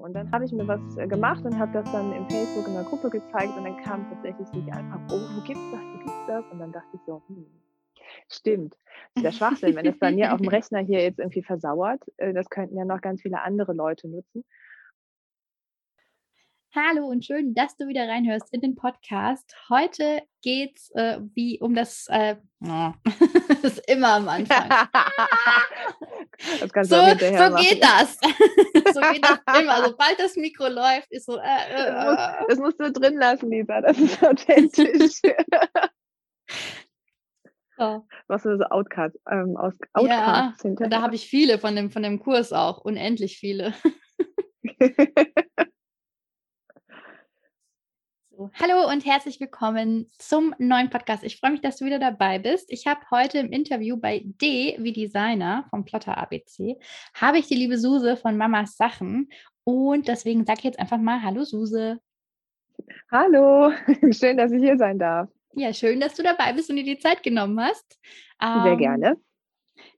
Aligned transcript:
Und 0.00 0.14
dann 0.14 0.30
habe 0.32 0.44
ich 0.44 0.52
mir 0.52 0.66
was 0.66 0.80
äh, 0.96 1.06
gemacht 1.06 1.44
und 1.44 1.58
habe 1.58 1.72
das 1.72 1.90
dann 1.92 2.12
im 2.12 2.28
Facebook 2.28 2.66
in 2.66 2.74
der 2.74 2.84
Gruppe 2.84 3.10
gezeigt 3.10 3.56
und 3.56 3.64
dann 3.64 3.76
kam 3.78 4.08
tatsächlich 4.08 4.48
die 4.50 4.72
Anfrage, 4.72 5.02
oh, 5.10 5.36
wo 5.36 5.40
gibt's 5.42 5.70
das, 5.70 5.80
wo 5.80 5.98
gibt's 5.98 6.26
das? 6.26 6.44
Und 6.50 6.58
dann 6.58 6.72
dachte 6.72 6.88
ich 6.94 7.00
so, 7.06 7.22
hm, 7.28 7.46
stimmt. 8.28 8.74
Das 9.14 9.16
ist 9.16 9.24
der 9.24 9.32
Schwachsinn, 9.32 9.76
wenn 9.76 9.84
das 9.84 9.98
bei 9.98 10.12
mir 10.12 10.32
auf 10.32 10.40
dem 10.40 10.48
Rechner 10.56 10.80
hier 10.80 11.02
jetzt 11.02 11.18
irgendwie 11.18 11.42
versauert. 11.42 12.02
Äh, 12.16 12.32
das 12.32 12.48
könnten 12.48 12.76
ja 12.76 12.84
noch 12.84 13.00
ganz 13.00 13.22
viele 13.22 13.42
andere 13.42 13.72
Leute 13.72 14.08
nutzen. 14.08 14.44
Hallo 16.72 17.08
und 17.08 17.24
schön, 17.24 17.52
dass 17.52 17.76
du 17.76 17.88
wieder 17.88 18.06
reinhörst 18.06 18.54
in 18.54 18.60
den 18.60 18.76
Podcast. 18.76 19.56
Heute 19.68 20.22
geht 20.40 20.78
es 20.78 20.90
äh, 20.94 21.18
wie 21.34 21.58
um 21.58 21.74
das, 21.74 22.06
äh, 22.08 22.36
oh, 22.64 22.92
das 23.48 23.64
ist 23.78 23.90
immer 23.90 24.14
am 24.14 24.28
Anfang. 24.28 24.68
das 26.60 26.88
so, 26.88 26.94
so 26.94 27.56
geht 27.56 27.82
das. 27.82 28.20
so 28.94 29.00
geht 29.00 29.24
das 29.24 29.60
immer. 29.60 29.84
Sobald 29.84 30.20
das 30.20 30.36
Mikro 30.36 30.68
läuft, 30.68 31.10
ist 31.10 31.26
so. 31.26 31.38
Äh, 31.38 31.72
äh 31.72 31.86
das, 31.86 32.06
musst, 32.06 32.20
äh. 32.20 32.44
das, 32.48 32.58
musst, 32.60 32.80
du 32.80 32.92
drin 32.92 33.18
lassen, 33.18 33.50
Lisa. 33.50 33.80
Das 33.80 33.98
ist 33.98 34.22
authentisch. 34.22 35.22
Oh. 37.78 38.02
Was 38.28 38.44
sind 38.44 38.58
so 38.58 38.64
Outcards, 38.66 39.18
ähm, 39.28 39.56
aus, 39.56 39.72
Outcards 39.94 40.62
ja, 40.62 40.86
Da 40.86 41.02
habe 41.02 41.16
ich 41.16 41.26
viele 41.26 41.58
von 41.58 41.74
dem, 41.74 41.90
von 41.90 42.04
dem 42.04 42.20
Kurs 42.20 42.52
auch, 42.52 42.78
unendlich 42.78 43.38
viele. 43.38 43.74
Hallo 48.40 48.88
und 48.88 49.04
herzlich 49.04 49.38
willkommen 49.38 50.10
zum 50.16 50.54
neuen 50.58 50.88
Podcast. 50.88 51.24
Ich 51.24 51.38
freue 51.38 51.50
mich, 51.50 51.60
dass 51.60 51.76
du 51.76 51.84
wieder 51.84 51.98
dabei 51.98 52.38
bist. 52.38 52.72
Ich 52.72 52.86
habe 52.86 53.02
heute 53.10 53.36
im 53.38 53.52
Interview 53.52 53.98
bei 53.98 54.22
D 54.24 54.78
wie 54.78 54.94
Designer 54.94 55.66
vom 55.68 55.84
Plotter 55.84 56.16
ABC, 56.16 56.78
habe 57.12 57.38
ich 57.38 57.48
die 57.48 57.54
liebe 57.54 57.76
Suse 57.76 58.16
von 58.16 58.38
Mamas 58.38 58.78
Sachen 58.78 59.28
und 59.64 60.08
deswegen 60.08 60.46
sage 60.46 60.60
ich 60.60 60.64
jetzt 60.64 60.78
einfach 60.78 60.96
mal 60.96 61.22
Hallo 61.22 61.44
Suse. 61.44 62.00
Hallo, 63.10 63.72
schön, 64.10 64.38
dass 64.38 64.52
ich 64.52 64.62
hier 64.62 64.78
sein 64.78 64.98
darf. 64.98 65.28
Ja, 65.52 65.74
schön, 65.74 66.00
dass 66.00 66.14
du 66.14 66.22
dabei 66.22 66.54
bist 66.54 66.70
und 66.70 66.76
dir 66.76 66.84
die 66.84 66.98
Zeit 66.98 67.22
genommen 67.22 67.60
hast. 67.60 67.98
Sehr 68.40 68.72
ähm, 68.72 68.78
gerne. 68.78 69.16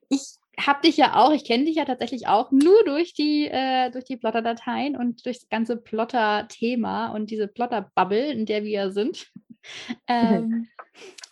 Ich 0.09 0.35
habe 0.59 0.81
dich 0.81 0.97
ja 0.97 1.15
auch, 1.15 1.31
ich 1.31 1.45
kenne 1.45 1.65
dich 1.65 1.75
ja 1.75 1.85
tatsächlich 1.85 2.27
auch 2.27 2.51
nur 2.51 2.83
durch 2.85 3.13
die, 3.13 3.47
äh, 3.47 3.89
durch 3.91 4.05
die 4.05 4.17
Plotter-Dateien 4.17 4.95
und 4.95 5.25
durch 5.25 5.39
das 5.39 5.49
ganze 5.49 5.77
Plotter-Thema 5.77 7.07
und 7.07 7.31
diese 7.31 7.47
Plotter-Bubble, 7.47 8.31
in 8.31 8.45
der 8.45 8.63
wir 8.63 8.71
ja 8.71 8.89
sind. 8.91 9.31
ähm, 10.07 10.67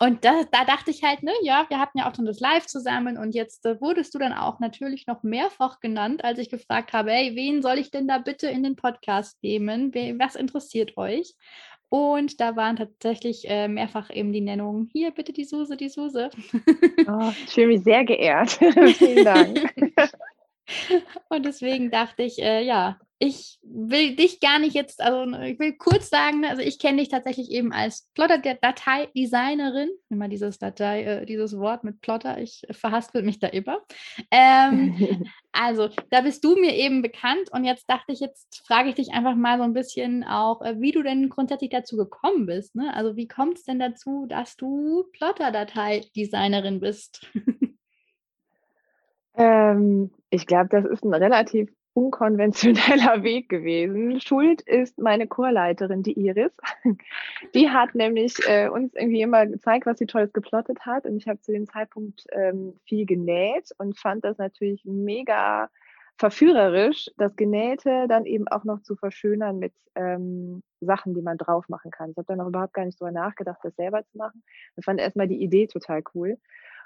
und 0.00 0.24
da, 0.24 0.42
da, 0.50 0.64
dachte 0.64 0.90
ich 0.90 1.04
halt, 1.04 1.22
ne, 1.22 1.32
ja, 1.42 1.66
wir 1.68 1.78
hatten 1.78 1.98
ja 1.98 2.10
auch 2.10 2.14
schon 2.16 2.26
das 2.26 2.40
Live 2.40 2.66
zusammen 2.66 3.16
und 3.16 3.34
jetzt 3.34 3.64
äh, 3.64 3.80
wurdest 3.80 4.14
du 4.14 4.18
dann 4.18 4.32
auch 4.32 4.58
natürlich 4.58 5.06
noch 5.06 5.22
mehrfach 5.22 5.78
genannt, 5.78 6.24
als 6.24 6.38
ich 6.40 6.50
gefragt 6.50 6.92
habe, 6.92 7.12
hey, 7.12 7.36
wen 7.36 7.62
soll 7.62 7.78
ich 7.78 7.90
denn 7.90 8.08
da 8.08 8.18
bitte 8.18 8.48
in 8.48 8.62
den 8.62 8.74
Podcast 8.74 9.40
nehmen? 9.42 9.92
was 10.18 10.34
interessiert 10.34 10.96
euch? 10.96 11.34
Und 11.92 12.40
da 12.40 12.56
waren 12.56 12.76
tatsächlich 12.76 13.44
äh, 13.50 13.68
mehrfach 13.68 14.08
eben 14.08 14.32
die 14.32 14.40
Nennungen, 14.40 14.88
hier 14.94 15.10
bitte 15.10 15.34
die 15.34 15.44
Suse, 15.44 15.76
die 15.76 15.90
Suse. 15.90 16.30
Oh, 17.06 17.32
ich 17.44 17.52
fühle 17.52 17.66
mich 17.66 17.82
sehr 17.82 18.02
geehrt. 18.02 18.52
Vielen 18.96 19.26
Dank. 19.26 19.74
Und 21.28 21.44
deswegen 21.44 21.90
dachte 21.90 22.22
ich, 22.22 22.40
äh, 22.40 22.64
ja, 22.64 22.98
ich 23.22 23.60
will 23.62 24.16
dich 24.16 24.40
gar 24.40 24.58
nicht 24.58 24.74
jetzt, 24.74 25.00
also 25.00 25.24
ne, 25.24 25.52
ich 25.52 25.58
will 25.60 25.74
kurz 25.74 26.10
sagen, 26.10 26.40
ne, 26.40 26.50
also 26.50 26.60
ich 26.60 26.80
kenne 26.80 26.98
dich 26.98 27.08
tatsächlich 27.08 27.52
eben 27.52 27.72
als 27.72 28.10
Plotter-Datei-Designerin. 28.14 29.90
Immer 30.10 30.26
dieses 30.26 30.58
Datei, 30.58 31.04
äh, 31.04 31.24
dieses 31.24 31.56
Wort 31.56 31.84
mit 31.84 32.00
Plotter, 32.00 32.38
ich 32.38 32.66
verhaspel 32.72 33.22
mich 33.22 33.38
da 33.38 33.46
immer. 33.46 33.78
Ähm, 34.32 35.24
also, 35.52 35.88
da 36.10 36.22
bist 36.22 36.42
du 36.42 36.56
mir 36.56 36.74
eben 36.74 37.00
bekannt 37.00 37.48
und 37.52 37.64
jetzt 37.64 37.88
dachte 37.88 38.10
ich, 38.10 38.18
jetzt 38.18 38.60
frage 38.66 38.88
ich 38.88 38.96
dich 38.96 39.12
einfach 39.12 39.36
mal 39.36 39.56
so 39.56 39.62
ein 39.62 39.72
bisschen 39.72 40.24
auch, 40.24 40.60
äh, 40.60 40.80
wie 40.80 40.90
du 40.90 41.04
denn 41.04 41.28
grundsätzlich 41.28 41.70
dazu 41.70 41.96
gekommen 41.96 42.46
bist. 42.46 42.74
Ne? 42.74 42.92
Also, 42.92 43.14
wie 43.14 43.28
kommt 43.28 43.56
es 43.56 43.62
denn 43.62 43.78
dazu, 43.78 44.26
dass 44.28 44.56
du 44.56 45.04
Plotter-Datei-Designerin 45.12 46.80
bist? 46.80 47.30
ähm, 49.36 50.10
ich 50.30 50.44
glaube, 50.48 50.70
das 50.70 50.84
ist 50.86 51.04
ein 51.04 51.14
relativ 51.14 51.70
unkonventioneller 51.94 53.22
Weg 53.22 53.48
gewesen. 53.48 54.20
Schuld 54.20 54.62
ist 54.62 54.98
meine 54.98 55.26
Chorleiterin, 55.26 56.02
die 56.02 56.18
Iris. 56.18 56.52
Die 57.54 57.68
hat 57.68 57.94
nämlich 57.94 58.34
äh, 58.46 58.68
uns 58.68 58.94
irgendwie 58.94 59.22
immer 59.22 59.46
gezeigt, 59.46 59.86
was 59.86 59.98
sie 59.98 60.06
Tolles 60.06 60.32
geplottet 60.32 60.80
hat. 60.86 61.04
Und 61.04 61.16
ich 61.16 61.28
habe 61.28 61.40
zu 61.40 61.52
dem 61.52 61.66
Zeitpunkt 61.66 62.24
ähm, 62.32 62.74
viel 62.84 63.04
genäht 63.04 63.70
und 63.78 63.98
fand 63.98 64.24
das 64.24 64.38
natürlich 64.38 64.84
mega 64.84 65.68
verführerisch, 66.18 67.10
das 67.16 67.36
Genähte 67.36 68.06
dann 68.08 68.26
eben 68.26 68.46
auch 68.48 68.64
noch 68.64 68.80
zu 68.82 68.96
verschönern 68.96 69.58
mit 69.58 69.72
ähm, 69.94 70.62
Sachen, 70.80 71.14
die 71.14 71.22
man 71.22 71.38
drauf 71.38 71.68
machen 71.68 71.90
kann. 71.90 72.10
Ich 72.10 72.16
habe 72.16 72.26
dann 72.26 72.38
noch 72.38 72.48
überhaupt 72.48 72.74
gar 72.74 72.84
nicht 72.84 73.00
drüber 73.00 73.12
nachgedacht, 73.12 73.58
das 73.62 73.74
selber 73.76 74.04
zu 74.04 74.18
machen. 74.18 74.42
Ich 74.76 74.84
fand 74.84 75.00
erstmal 75.00 75.28
die 75.28 75.42
Idee 75.42 75.66
total 75.66 76.02
cool. 76.14 76.38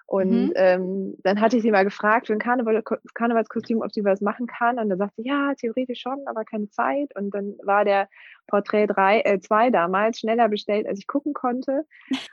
Und 0.07 0.49
mhm. 0.49 0.53
ähm, 0.55 1.15
dann 1.25 1.41
hatte 1.41 1.57
ich 1.57 1.63
sie 1.63 1.73
mal 1.73 1.85
gefragt 1.85 2.29
für 2.29 2.33
ein 2.33 2.39
Karneval 2.39 2.83
Karnevalskostüm, 3.15 3.83
ob 3.83 3.93
sie 3.93 4.05
was 4.05 4.21
machen 4.21 4.47
kann. 4.47 4.79
Und 4.79 4.89
dann 4.89 4.99
sagte 4.99 5.23
sie, 5.23 5.29
ja, 5.29 5.53
theoretisch 5.55 6.01
schon, 6.01 6.21
aber 6.27 6.45
keine 6.45 6.71
Zeit. 6.71 7.15
Und 7.17 7.35
dann 7.35 7.57
war 7.65 7.85
der 7.85 8.09
Porträt 8.47 8.87
2 8.87 9.21
äh, 9.21 9.41
zwei 9.41 9.71
damals 9.71 10.21
schneller 10.21 10.49
bestellt, 10.49 10.87
als 10.87 11.01
ich 11.01 11.09
gucken 11.09 11.35
konnte. 11.35 11.85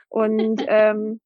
Und, 0.08 0.64
ähm, 0.68 1.20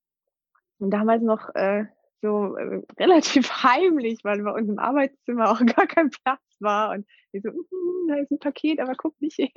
und 0.79 0.91
damals 0.91 1.23
noch 1.23 1.55
äh, 1.55 1.85
so 2.23 2.57
äh, 2.57 2.83
relativ 2.99 3.51
heimlich, 3.63 4.21
weil 4.25 4.43
bei 4.43 4.53
uns 4.53 4.69
im 4.69 4.79
Arbeitszimmer 4.79 5.51
auch 5.51 5.61
gar 5.61 5.87
kein 5.87 6.11
Platz 6.11 6.41
war. 6.61 6.93
Und 6.93 7.07
ich 7.33 7.43
so, 7.43 7.51
mm, 7.51 8.09
da 8.09 8.17
ist 8.17 8.31
ein 8.31 8.39
Paket, 8.39 8.81
aber 8.81 8.95
guck 8.95 9.21
nicht 9.21 9.37
hin. 9.37 9.51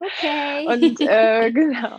Okay. 0.00 0.66
und 0.66 1.00
äh, 1.00 1.50
genau. 1.52 1.98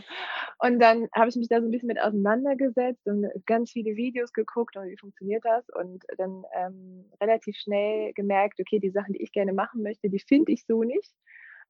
Und 0.59 0.79
dann 0.79 1.07
habe 1.13 1.29
ich 1.29 1.35
mich 1.35 1.49
da 1.49 1.59
so 1.59 1.67
ein 1.67 1.71
bisschen 1.71 1.87
mit 1.87 2.01
auseinandergesetzt 2.01 3.05
und 3.05 3.27
ganz 3.45 3.71
viele 3.71 3.95
Videos 3.95 4.33
geguckt 4.33 4.75
und 4.75 4.87
wie 4.87 4.97
funktioniert 4.97 5.45
das 5.45 5.69
und 5.69 6.03
dann 6.17 6.43
ähm, 6.55 7.05
relativ 7.21 7.55
schnell 7.57 8.11
gemerkt, 8.13 8.59
okay, 8.59 8.79
die 8.79 8.89
Sachen, 8.89 9.13
die 9.13 9.21
ich 9.21 9.31
gerne 9.31 9.53
machen 9.53 9.83
möchte, 9.83 10.09
die 10.09 10.19
finde 10.19 10.51
ich 10.51 10.65
so 10.65 10.83
nicht. 10.83 11.13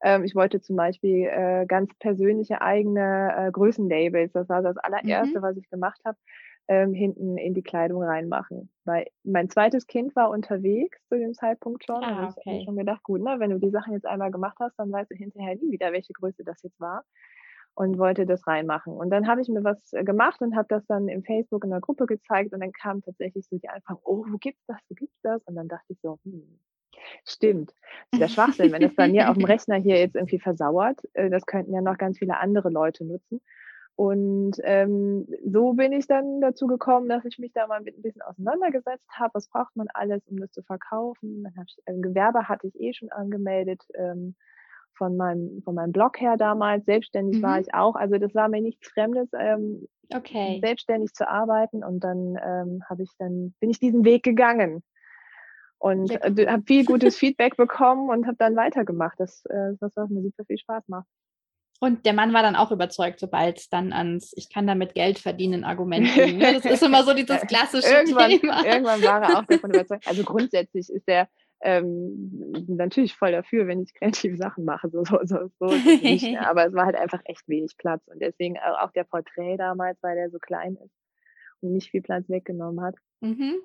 Ähm, 0.04 0.24
ich 0.24 0.36
wollte 0.36 0.62
zum 0.62 0.78
Beispiel 0.78 1.28
äh, 1.30 1.66
ganz 1.68 1.94
persönliche 2.00 2.62
eigene 2.62 3.34
äh, 3.36 3.52
Größenlabels, 3.52 4.32
das 4.32 4.48
war 4.48 4.62
das 4.62 4.78
allererste, 4.78 5.40
mhm. 5.40 5.44
was 5.44 5.58
ich 5.58 5.70
gemacht 5.70 6.00
habe, 6.06 6.18
ähm, 6.70 6.94
hinten 6.94 7.38
in 7.38 7.54
die 7.54 7.64
Kleidung 7.64 8.04
reinmachen. 8.04 8.70
Weil 8.86 9.08
mein 9.24 9.50
zweites 9.50 9.88
Kind 9.88 10.16
war 10.16 10.30
unterwegs 10.30 10.98
zu 11.10 11.18
dem 11.18 11.34
Zeitpunkt 11.34 11.84
schon. 11.86 12.04
Ah, 12.04 12.28
und 12.28 12.38
ich 12.38 12.46
habe 12.46 12.58
mir 12.58 12.64
schon 12.64 12.78
gedacht, 12.78 13.04
gut, 13.04 13.22
ne, 13.22 13.36
wenn 13.40 13.50
du 13.50 13.60
die 13.60 13.72
Sachen 13.72 13.94
jetzt 13.94 14.06
einmal 14.06 14.32
gemacht 14.32 14.58
hast, 14.62 14.78
dann 14.78 14.92
weißt 14.92 15.12
du 15.12 15.16
hinterher 15.16 15.56
nie 15.56 15.72
wieder, 15.72 15.92
welche 15.92 16.14
Größe 16.14 16.44
das 16.46 16.62
jetzt 16.64 16.80
war 16.80 17.04
und 17.78 18.00
wollte 18.00 18.26
das 18.26 18.48
reinmachen. 18.48 18.94
Und 18.94 19.12
dann 19.12 19.28
habe 19.28 19.40
ich 19.40 19.50
mir 19.50 19.64
was 19.64 19.94
äh, 19.94 20.04
gemacht 20.04 20.42
und 20.42 20.56
habe 20.56 20.66
das 20.68 20.84
dann 20.88 21.08
im 21.08 21.24
Facebook 21.24 21.64
in 21.64 21.70
der 21.70 21.80
Gruppe 21.80 22.08
gezeigt 22.08 22.52
und 22.52 22.62
dann 22.62 22.72
kam 22.72 23.04
tatsächlich 23.04 23.46
so 23.48 23.60
die 23.60 23.70
Anfrage, 23.70 24.00
oh, 24.04 24.26
wo 24.28 24.38
gibt's 24.38 24.66
das, 24.66 24.80
wo 24.90 24.96
gibt's 24.96 25.20
das? 25.22 25.44
Und 25.44 25.54
dann 25.54 25.68
dachte 25.68 25.86
ich 25.90 26.00
so, 26.02 26.18
hm, 26.24 26.60
stimmt. 27.24 27.76
Das 28.10 28.14
ist 28.14 28.22
der 28.22 28.28
Schwachsinn, 28.30 28.72
wenn 28.72 28.82
das 28.82 28.96
bei 28.96 29.08
mir 29.08 29.30
auf 29.30 29.38
dem 29.38 29.46
Rechner 29.46 29.76
hier 29.76 30.00
jetzt 30.00 30.16
irgendwie 30.16 30.40
versauert, 30.40 31.00
äh, 31.14 31.30
das 31.30 31.46
könnten 31.46 31.72
ja 31.72 31.82
noch 31.82 32.00
ganz 32.00 32.18
viele 32.18 32.40
andere 32.40 32.72
Leute 32.72 33.06
nutzen. 33.06 33.42
Und 33.96 34.58
ähm, 34.64 35.28
so 35.46 35.74
bin 35.74 35.92
ich 35.92 36.08
dann 36.08 36.42
dazu 36.42 36.66
gekommen, 36.66 37.08
dass 37.08 37.26
ich 37.26 37.38
mich 37.38 37.54
da 37.54 37.68
mal 37.68 37.82
mit 37.82 37.96
ein 37.96 38.02
bisschen 38.02 38.24
auseinandergesetzt 38.24 39.08
habe. 39.12 39.36
Was 39.36 39.50
braucht 39.50 39.76
man 39.76 39.88
alles, 39.94 40.26
um 40.26 40.40
das 40.40 40.52
zu 40.52 40.64
verkaufen? 40.64 41.44
Dann 41.44 41.56
hab 41.56 41.68
ich, 41.68 41.78
ein 41.86 42.02
Gewerbe 42.02 42.48
hatte 42.48 42.66
ich 42.66 42.80
eh 42.80 42.94
schon 42.94 43.12
angemeldet. 43.12 43.84
Ähm, 43.94 44.36
von 44.98 45.18
meinem, 45.18 45.62
von 45.64 45.76
meinem 45.76 45.92
Blog 45.92 46.20
her 46.20 46.38
damals. 46.38 46.86
Selbstständig 46.86 47.40
mhm. 47.40 47.44
war 47.44 47.60
ich 47.60 47.74
auch. 47.74 47.96
Also 47.96 48.18
das 48.18 48.34
war 48.36 48.50
mir 48.50 48.62
nichts 48.62 48.90
Fremdes, 48.90 49.30
ähm, 49.38 49.88
okay. 50.14 50.60
selbstständig 50.64 51.14
zu 51.14 51.28
arbeiten. 51.30 51.84
Und 51.84 52.02
dann 52.04 52.38
ähm, 52.44 52.84
habe 52.90 53.04
ich 53.04 53.10
dann, 53.18 53.54
bin 53.60 53.70
ich 53.70 53.80
diesen 53.80 54.04
Weg 54.04 54.24
gegangen 54.24 54.84
und 55.80 56.12
ja. 56.12 56.20
äh, 56.22 56.48
habe 56.48 56.64
viel 56.66 56.86
gutes 56.86 57.18
Feedback 57.18 57.56
bekommen 57.56 58.10
und 58.10 58.26
habe 58.26 58.38
dann 58.38 58.56
weitergemacht. 58.56 59.20
Das, 59.20 59.46
äh, 59.46 59.74
das 59.80 59.92
was 59.96 60.10
mir 60.10 60.22
super 60.22 60.46
viel 60.46 60.58
Spaß 60.58 60.88
macht. 60.88 61.08
Und 61.80 62.08
der 62.08 62.14
Mann 62.14 62.34
war 62.34 62.42
dann 62.42 62.56
auch 62.56 62.72
überzeugt, 62.72 63.20
sobald 63.20 63.60
es 63.60 63.70
dann 63.70 63.94
ans 63.94 64.34
Ich 64.36 64.52
kann 64.52 64.66
damit 64.66 64.96
Geld 64.96 65.20
verdienen 65.20 65.64
Argument 65.64 66.08
ging. 66.16 66.38
Ne? 66.38 66.54
Das 66.54 66.66
ist 66.66 66.84
immer 66.84 67.04
so 67.04 67.14
dieses 67.14 67.42
klassische 67.48 67.94
irgendwann, 67.94 68.32
Thema. 68.32 68.66
Irgendwann 68.66 69.04
war 69.04 69.22
er 69.22 69.40
auch 69.40 69.46
davon 69.46 69.70
überzeugt. 69.70 70.08
Also 70.08 70.24
grundsätzlich 70.24 70.90
ist 70.90 71.08
der 71.08 71.28
ähm, 71.62 72.54
natürlich 72.68 73.16
voll 73.16 73.32
dafür, 73.32 73.68
wenn 73.68 73.82
ich 73.82 73.94
kreative 73.94 74.38
Sachen 74.38 74.66
mache. 74.66 74.90
So, 74.90 75.04
so, 75.04 75.20
so, 75.24 75.50
so 75.60 75.66
nicht, 75.66 76.24
ne? 76.24 76.40
Aber 76.48 76.68
es 76.68 76.74
war 76.74 76.86
halt 76.86 76.96
einfach 76.96 77.22
echt 77.26 77.48
wenig 77.48 77.78
Platz. 77.78 78.08
Und 78.08 78.22
deswegen 78.22 78.58
auch 78.60 78.92
der 78.92 79.04
Porträt 79.04 79.58
damals, 79.58 79.98
weil 80.02 80.16
der 80.16 80.30
so 80.30 80.40
klein 80.40 80.76
ist 80.76 80.94
und 81.62 81.74
nicht 81.74 81.90
viel 81.90 82.02
Platz 82.02 82.30
weggenommen 82.30 82.84
hat, 82.84 82.96
mhm. 83.22 83.56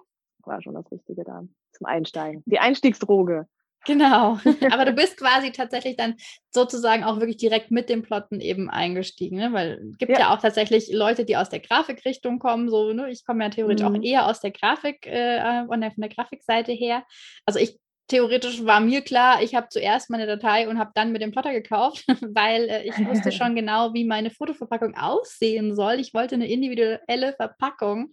war 0.44 0.62
schon 0.62 0.75
das 0.75 0.91
Richtige 0.91 1.25
da 1.25 1.44
zum 1.73 1.87
Einsteigen. 1.87 2.43
Die 2.47 2.59
Einstiegsdroge. 2.59 3.47
Genau. 3.85 4.38
Aber 4.71 4.85
du 4.85 4.93
bist 4.93 5.17
quasi 5.17 5.50
tatsächlich 5.50 5.97
dann 5.97 6.15
sozusagen 6.50 7.03
auch 7.05 7.17
wirklich 7.17 7.37
direkt 7.37 7.71
mit 7.71 7.88
dem 7.88 8.03
Plotten 8.03 8.41
eben 8.41 8.71
eingestiegen, 8.71 9.38
ne? 9.38 9.53
weil 9.53 9.83
es 9.91 9.99
gibt 9.99 10.12
ja. 10.12 10.21
ja. 10.21 10.35
auch 10.35 10.41
tatsächlich 10.41 10.93
Leute, 10.93 11.25
die 11.25 11.37
aus 11.37 11.49
der 11.49 11.61
Grafikrichtung 11.61 12.38
kommen. 12.38 12.69
So, 12.69 12.93
ne? 12.93 13.11
Ich 13.11 13.25
komme 13.25 13.43
ja 13.43 13.50
theoretisch 13.50 13.87
mhm. 13.87 13.97
auch 13.97 14.03
eher 14.03 14.27
aus 14.29 14.41
der 14.41 14.53
Grafik, 14.53 15.06
äh, 15.06 15.67
von, 15.67 15.81
der, 15.81 15.91
von 15.91 16.03
der 16.03 16.11
Grafikseite 16.11 16.73
her. 16.73 17.05
Also 17.45 17.59
ich 17.59 17.79
theoretisch 18.08 18.64
war 18.64 18.81
mir 18.81 19.02
klar, 19.02 19.43
ich 19.43 19.54
habe 19.54 19.69
zuerst 19.70 20.10
meine 20.10 20.26
Datei 20.26 20.69
und 20.69 20.78
habe 20.78 20.93
dann 20.94 21.12
mit 21.12 21.22
dem 21.22 21.32
Plotter 21.32 21.52
gekauft, 21.52 22.04
weil 22.34 22.69
äh, 22.69 22.82
ich 22.84 22.99
wusste 23.06 23.32
schon 23.32 23.54
genau, 23.54 23.94
wie 23.94 24.04
meine 24.04 24.31
Fotoverpackung 24.31 24.96
aussehen 24.96 25.75
soll. 25.75 25.94
Ich 25.94 26.14
wollte 26.14 26.34
eine 26.34 26.49
individuelle 26.49 27.32
Verpackung 27.34 28.10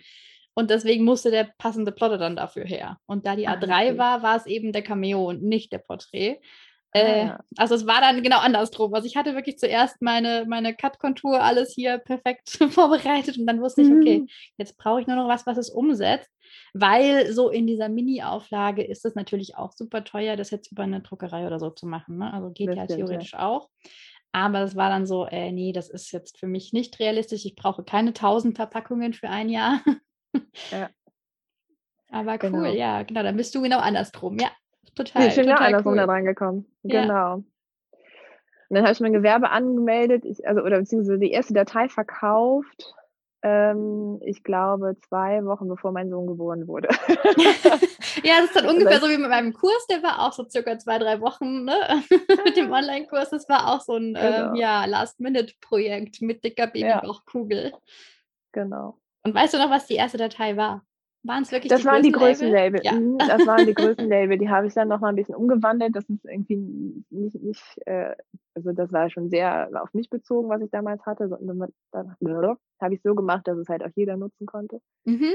und 0.54 0.70
deswegen 0.70 1.06
musste 1.06 1.32
der 1.32 1.50
passende 1.58 1.92
Plotter 1.92 2.18
dann 2.18 2.36
dafür 2.36 2.66
her. 2.66 2.98
Und 3.06 3.26
da 3.26 3.36
die 3.36 3.48
A3 3.48 3.94
ah, 3.94 3.98
war, 3.98 4.24
war 4.24 4.36
es 4.36 4.46
eben 4.46 4.72
der 4.74 4.82
Cameo 4.82 5.30
und 5.30 5.44
nicht 5.44 5.72
der 5.72 5.80
Porträt. 5.80 6.40
Äh, 6.92 7.26
ah. 7.26 7.44
Also 7.58 7.76
es 7.76 7.86
war 7.86 8.02
dann 8.02 8.24
genau 8.24 8.40
andersrum. 8.40 8.94
Also 8.94 9.06
ich 9.06 9.16
hatte 9.16 9.36
wirklich 9.36 9.60
zuerst 9.60 10.02
meine, 10.02 10.46
meine 10.48 10.76
Cut-Kontur, 10.76 11.42
alles 11.42 11.74
hier 11.74 12.00
perfekt 12.00 12.50
vorbereitet 12.72 13.38
und 13.38 13.46
dann 13.46 13.62
wusste 13.62 13.82
ich, 13.82 13.90
okay, 13.90 14.20
mhm. 14.20 14.28
jetzt 14.58 14.78
brauche 14.78 15.02
ich 15.02 15.08
nur 15.08 15.16
noch 15.16 15.28
was, 15.28 15.46
was 15.46 15.58
es 15.58 15.70
umsetzt. 15.70 16.30
Weil 16.74 17.32
so 17.32 17.50
in 17.50 17.68
dieser 17.68 17.90
Mini-Auflage 17.90 18.84
ist 18.84 19.06
es 19.06 19.14
natürlich 19.14 19.56
auch 19.56 19.72
super 19.74 20.04
teuer, 20.04 20.36
das 20.36 20.50
jetzt 20.50 20.72
über 20.72 20.84
eine 20.84 21.02
Druckerei 21.02 21.46
oder 21.46 21.60
so 21.60 21.70
zu 21.70 21.86
machen. 21.86 22.18
Ne? 22.18 22.34
Also 22.34 22.50
geht 22.50 22.70
das 22.70 22.76
ja 22.76 22.88
theoretisch 22.88 23.34
ja. 23.34 23.46
auch. 23.46 23.70
Aber 24.32 24.62
es 24.62 24.76
war 24.76 24.90
dann 24.90 25.06
so, 25.06 25.26
äh, 25.26 25.52
nee, 25.52 25.72
das 25.72 25.90
ist 25.90 26.12
jetzt 26.12 26.38
für 26.38 26.48
mich 26.48 26.74
nicht 26.74 27.00
realistisch. 27.00 27.46
Ich 27.46 27.56
brauche 27.56 27.84
keine 27.84 28.10
1000 28.10 28.56
Verpackungen 28.56 29.14
für 29.14 29.30
ein 29.30 29.50
Jahr. 29.50 29.82
Ja. 30.72 30.90
Aber 32.12 32.34
cool, 32.34 32.50
genau. 32.50 32.66
ja, 32.66 33.04
genau. 33.04 33.24
Dann 33.24 33.38
bist 33.38 33.54
du 33.54 33.62
genau 33.62 33.80
andersrum. 33.80 34.40
Ja, 34.40 34.52
total. 35.06 35.28
Ich 35.28 35.36
bin 35.36 35.48
ja 35.48 35.56
andersrum 35.56 35.94
cool. 35.94 35.98
da 35.98 36.06
reingekommen. 36.06 36.66
Ja. 36.84 37.02
Genau. 37.02 37.34
Und 37.36 38.76
dann 38.76 38.84
habe 38.84 38.94
ich 38.94 39.00
mein 39.00 39.14
Gewerbe 39.14 39.50
angemeldet, 39.50 40.26
ich, 40.26 40.48
also 40.48 40.62
oder 40.62 40.80
beziehungsweise 40.80 41.18
die 41.18 41.32
erste 41.32 41.54
Datei 41.54 41.90
verkauft 41.90 42.94
ähm, 43.42 44.20
ich 44.26 44.44
glaube, 44.44 44.98
zwei 45.08 45.46
Wochen 45.46 45.70
bevor 45.70 45.92
mein 45.92 46.10
Sohn 46.10 46.28
geboren 46.28 46.68
wurde. 46.68 46.90
ja, 48.24 48.38
das 48.38 48.46
ist 48.46 48.56
dann 48.56 48.66
ungefähr 48.70 49.00
so 49.00 49.08
wie 49.08 49.18
mit 49.18 49.30
meinem 49.30 49.54
Kurs, 49.54 49.88
der 49.88 50.04
war 50.04 50.28
auch 50.28 50.34
so 50.34 50.48
circa 50.50 50.78
zwei, 50.78 50.98
drei 51.00 51.22
Wochen 51.22 51.64
ne? 51.64 52.04
mit 52.46 52.58
dem 52.58 52.72
Online-Kurs. 52.72 53.30
Das 53.30 53.48
war 53.48 53.74
auch 53.74 53.82
so 53.82 53.96
ein 53.96 54.14
genau. 54.14 54.50
ähm, 54.50 54.56
ja, 54.56 54.86
Last-Minute-Projekt 54.86 56.22
mit 56.22 56.44
dicker 56.44 56.68
Babybauchkugel. 56.68 57.72
Ja. 57.72 57.78
Genau. 58.52 59.00
Und 59.24 59.34
weißt 59.34 59.54
du 59.54 59.58
noch, 59.58 59.70
was 59.70 59.88
die 59.88 59.96
erste 59.96 60.18
Datei 60.18 60.58
war? 60.58 60.84
Waren 61.24 61.44
es 61.44 61.52
wirklich 61.52 61.70
das 61.70 61.82
die 61.82 61.88
waren 61.88 62.02
die 62.02 62.12
größten 62.12 62.50
Label? 62.50 62.82
Ja. 62.84 62.94
Mhm, 62.94 63.18
das 63.18 63.46
waren 63.46 63.66
die 63.66 63.74
größten 63.74 64.08
Label. 64.10 64.38
Die 64.38 64.50
habe 64.50 64.68
ich 64.68 64.74
dann 64.74 64.88
noch 64.88 65.02
mal 65.02 65.10
ein 65.10 65.16
bisschen 65.16 65.36
umgewandelt. 65.36 65.96
Das 65.96 66.08
ist 66.10 66.24
irgendwie 66.24 67.04
nicht, 67.10 67.36
nicht 67.42 67.64
äh, 67.86 68.16
also 68.56 68.72
das 68.72 68.92
war 68.94 69.10
schon 69.10 69.30
sehr 69.30 69.70
auf 69.82 69.94
mich 69.94 70.10
bezogen, 70.10 70.50
was 70.50 70.62
ich 70.62 70.72
damals 70.72 71.06
hatte. 71.06 71.28
Dann 71.28 71.68
habe 72.82 72.94
ich 72.94 73.02
so 73.02 73.16
gemacht, 73.16 73.48
dass 73.48 73.58
es 73.58 73.68
halt 73.68 73.84
auch 73.84 73.92
jeder 73.96 74.16
nutzen 74.16 74.46
konnte. 74.46 74.80
Mhm. 75.04 75.34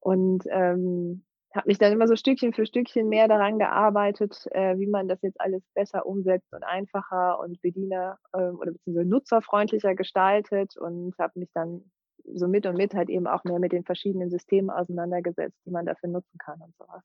Und 0.00 0.44
ähm, 0.48 1.24
habe 1.54 1.68
mich 1.68 1.78
dann 1.78 1.92
immer 1.92 2.06
so 2.06 2.16
Stückchen 2.16 2.52
für 2.52 2.66
Stückchen 2.66 3.08
mehr 3.08 3.28
daran 3.28 3.58
gearbeitet, 3.58 4.46
äh, 4.52 4.78
wie 4.78 4.86
man 4.86 5.08
das 5.08 5.20
jetzt 5.22 5.40
alles 5.40 5.62
besser 5.74 6.06
umsetzt 6.06 6.52
und 6.52 6.62
einfacher 6.62 7.40
und 7.40 7.60
Bediener 7.60 8.18
ähm, 8.34 8.56
oder 8.60 8.72
beziehungsweise 8.72 9.08
nutzerfreundlicher 9.08 9.94
gestaltet 9.94 10.76
und 10.76 11.14
habe 11.18 11.38
mich 11.38 11.50
dann 11.52 11.90
so 12.24 12.48
mit 12.48 12.66
und 12.66 12.76
mit 12.76 12.94
halt 12.94 13.08
eben 13.08 13.26
auch 13.26 13.44
mehr 13.44 13.58
mit 13.58 13.72
den 13.72 13.84
verschiedenen 13.84 14.30
Systemen 14.30 14.70
auseinandergesetzt, 14.70 15.58
die 15.66 15.70
man 15.70 15.86
dafür 15.86 16.08
nutzen 16.08 16.38
kann 16.38 16.60
und 16.60 16.74
sowas. 16.76 17.02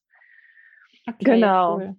Okay, 1.08 1.24
genau. 1.24 1.78
Cool. 1.78 1.96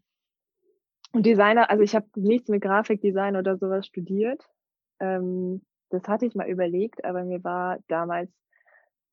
Und 1.13 1.25
Designer, 1.25 1.71
also 1.71 1.83
ich 1.83 1.95
habe 1.95 2.07
nichts 2.17 2.49
mit 2.49 2.63
Grafikdesign 2.63 3.37
oder 3.37 3.57
sowas 3.57 3.87
studiert. 3.87 4.43
Ähm, 5.01 5.63
das 5.91 6.09
hatte 6.09 6.27
ich 6.27 6.35
mal 6.35 6.49
überlegt, 6.49 7.05
aber 7.05 7.25
mir 7.25 7.43
war 7.45 7.79
damals 7.89 8.31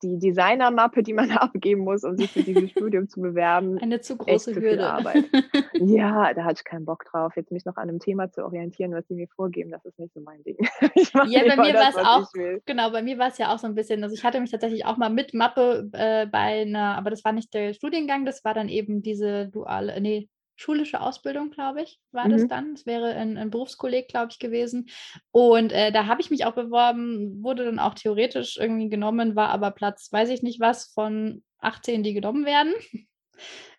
die 0.04 0.20
Designermappe, 0.20 1.04
die 1.04 1.14
man 1.14 1.32
abgeben 1.38 1.84
muss, 1.84 2.04
um 2.04 2.18
sich 2.18 2.32
für 2.32 2.44
dieses 2.44 2.72
Studium 2.72 3.08
zu 3.08 3.22
bewerben. 3.22 3.78
Eine 3.80 4.02
zu 4.02 4.18
große 4.18 4.54
Hürde. 4.56 4.90
Arbeit. 4.90 5.26
ja, 5.74 6.34
da 6.34 6.44
hatte 6.44 6.60
ich 6.60 6.64
keinen 6.64 6.86
Bock 6.86 7.06
drauf, 7.06 7.36
jetzt 7.36 7.52
mich 7.52 7.66
noch 7.66 7.78
an 7.78 7.90
einem 7.90 8.00
Thema 8.00 8.32
zu 8.32 8.44
orientieren, 8.44 8.94
was 8.94 9.08
sie 9.08 9.16
mir 9.16 9.28
vorgeben. 9.36 9.72
Das 9.72 9.86
ist 9.86 9.98
nicht 9.98 10.14
so 10.14 10.22
mein 10.22 10.44
Ding. 10.44 10.58
ja, 11.28 11.44
bei 11.48 11.56
mir 11.56 11.74
war 11.74 11.90
es 11.90 11.96
auch, 11.96 12.30
genau, 12.66 12.92
bei 12.92 13.02
mir 13.02 13.18
war 13.18 13.30
es 13.30 13.38
ja 13.38 13.54
auch 13.54 13.60
so 13.60 13.68
ein 13.68 13.76
bisschen, 13.76 14.04
also 14.04 14.14
ich 14.14 14.24
hatte 14.24 14.40
mich 14.40 14.52
tatsächlich 14.52 14.86
auch 14.86 14.98
mal 14.98 15.10
mit 15.10 15.34
Mappe 15.34 15.90
äh, 15.94 16.28
bei 16.28 16.62
einer, 16.62 16.98
aber 16.98 17.10
das 17.10 17.24
war 17.24 17.32
nicht 17.32 17.54
der 17.54 17.74
Studiengang, 17.74 18.26
das 18.26 18.44
war 18.44 18.54
dann 18.54 18.70
eben 18.70 19.02
diese 19.02 19.48
duale, 19.48 20.00
nee, 20.02 20.30
schulische 20.56 21.02
Ausbildung, 21.02 21.50
glaube 21.52 21.82
ich, 21.82 22.00
war 22.12 22.28
mhm. 22.28 22.32
das 22.32 22.48
dann. 22.48 22.74
Es 22.74 22.86
wäre 22.86 23.16
ein, 23.16 23.38
ein 23.38 23.50
Berufskolleg, 23.50 24.08
glaube 24.08 24.30
ich, 24.32 24.40
gewesen. 24.40 24.90
Und 25.32 25.72
äh, 25.72 25.92
da 25.92 26.06
habe 26.06 26.22
ich 26.22 26.30
mich 26.30 26.46
auch 26.46 26.54
beworben, 26.54 27.44
wurde 27.44 27.66
dann 27.66 27.80
auch 27.80 27.96
theoretisch 27.96 28.58
irgendwie 28.58 28.90
genommen, 28.90 29.36
war 29.36 29.50
aber 29.50 29.72
Platz, 29.72 30.12
weiß 30.12 30.30
ich 30.30 30.44
nicht 30.44 30.60
was, 30.60 30.92
von 30.94 31.44
18, 31.60 32.04
die 32.04 32.14
genommen 32.14 32.46
werden. 32.46 32.74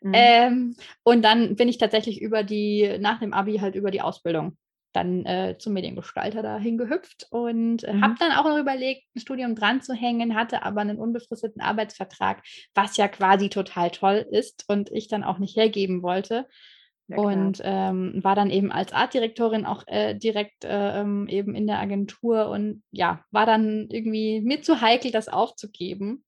Mhm. 0.00 0.12
Ähm, 0.12 0.76
und 1.02 1.22
dann 1.22 1.56
bin 1.56 1.68
ich 1.68 1.78
tatsächlich 1.78 2.20
über 2.20 2.42
die, 2.42 2.96
nach 2.98 3.20
dem 3.20 3.32
Abi 3.32 3.58
halt 3.58 3.74
über 3.74 3.90
die 3.90 4.02
Ausbildung 4.02 4.56
dann 4.94 5.26
äh, 5.26 5.56
zum 5.58 5.74
Mediengestalter 5.74 6.42
dahin 6.42 6.78
gehüpft 6.78 7.26
und 7.30 7.84
äh, 7.84 7.92
mhm. 7.92 8.02
habe 8.02 8.14
dann 8.18 8.32
auch 8.32 8.44
noch 8.44 8.58
überlegt, 8.58 9.04
ein 9.14 9.20
Studium 9.20 9.54
dran 9.54 9.82
zu 9.82 9.94
hängen, 9.94 10.34
hatte 10.34 10.62
aber 10.62 10.80
einen 10.80 10.98
unbefristeten 10.98 11.60
Arbeitsvertrag, 11.60 12.42
was 12.74 12.96
ja 12.96 13.08
quasi 13.08 13.48
total 13.48 13.90
toll 13.90 14.26
ist 14.30 14.64
und 14.68 14.90
ich 14.92 15.08
dann 15.08 15.24
auch 15.24 15.38
nicht 15.38 15.56
hergeben 15.56 16.02
wollte. 16.02 16.46
Ja, 17.06 17.18
und 17.18 17.60
ähm, 17.62 18.20
war 18.24 18.34
dann 18.34 18.48
eben 18.48 18.72
als 18.72 18.94
Artdirektorin 18.94 19.66
auch 19.66 19.82
äh, 19.88 20.14
direkt 20.14 20.64
äh, 20.64 21.00
ähm, 21.00 21.28
eben 21.28 21.54
in 21.54 21.66
der 21.66 21.78
Agentur 21.78 22.48
und 22.48 22.82
ja, 22.92 23.22
war 23.30 23.44
dann 23.44 23.88
irgendwie 23.90 24.40
mir 24.40 24.62
zu 24.62 24.80
heikel, 24.80 25.10
das 25.10 25.28
aufzugeben 25.28 26.23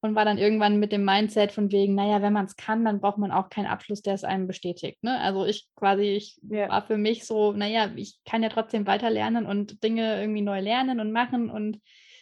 und 0.00 0.14
war 0.14 0.24
dann 0.24 0.38
irgendwann 0.38 0.78
mit 0.78 0.92
dem 0.92 1.04
Mindset 1.04 1.52
von 1.52 1.72
wegen, 1.72 1.94
naja, 1.94 2.22
wenn 2.22 2.32
man 2.32 2.46
es 2.46 2.56
kann, 2.56 2.84
dann 2.84 3.00
braucht 3.00 3.18
man 3.18 3.32
auch 3.32 3.48
keinen 3.50 3.66
Abschluss, 3.66 4.02
der 4.02 4.14
es 4.14 4.24
einem 4.24 4.46
bestätigt. 4.46 5.02
Ne? 5.02 5.18
Also 5.20 5.44
ich 5.44 5.68
quasi, 5.74 6.02
ich 6.02 6.38
ja. 6.48 6.68
war 6.68 6.86
für 6.86 6.96
mich 6.96 7.26
so, 7.26 7.52
naja, 7.52 7.90
ich 7.96 8.18
kann 8.24 8.42
ja 8.42 8.48
trotzdem 8.48 8.86
weiter 8.86 9.10
lernen 9.10 9.46
und 9.46 9.82
Dinge 9.82 10.20
irgendwie 10.20 10.42
neu 10.42 10.60
lernen 10.60 11.00
und 11.00 11.10
machen 11.10 11.50
und 11.50 11.80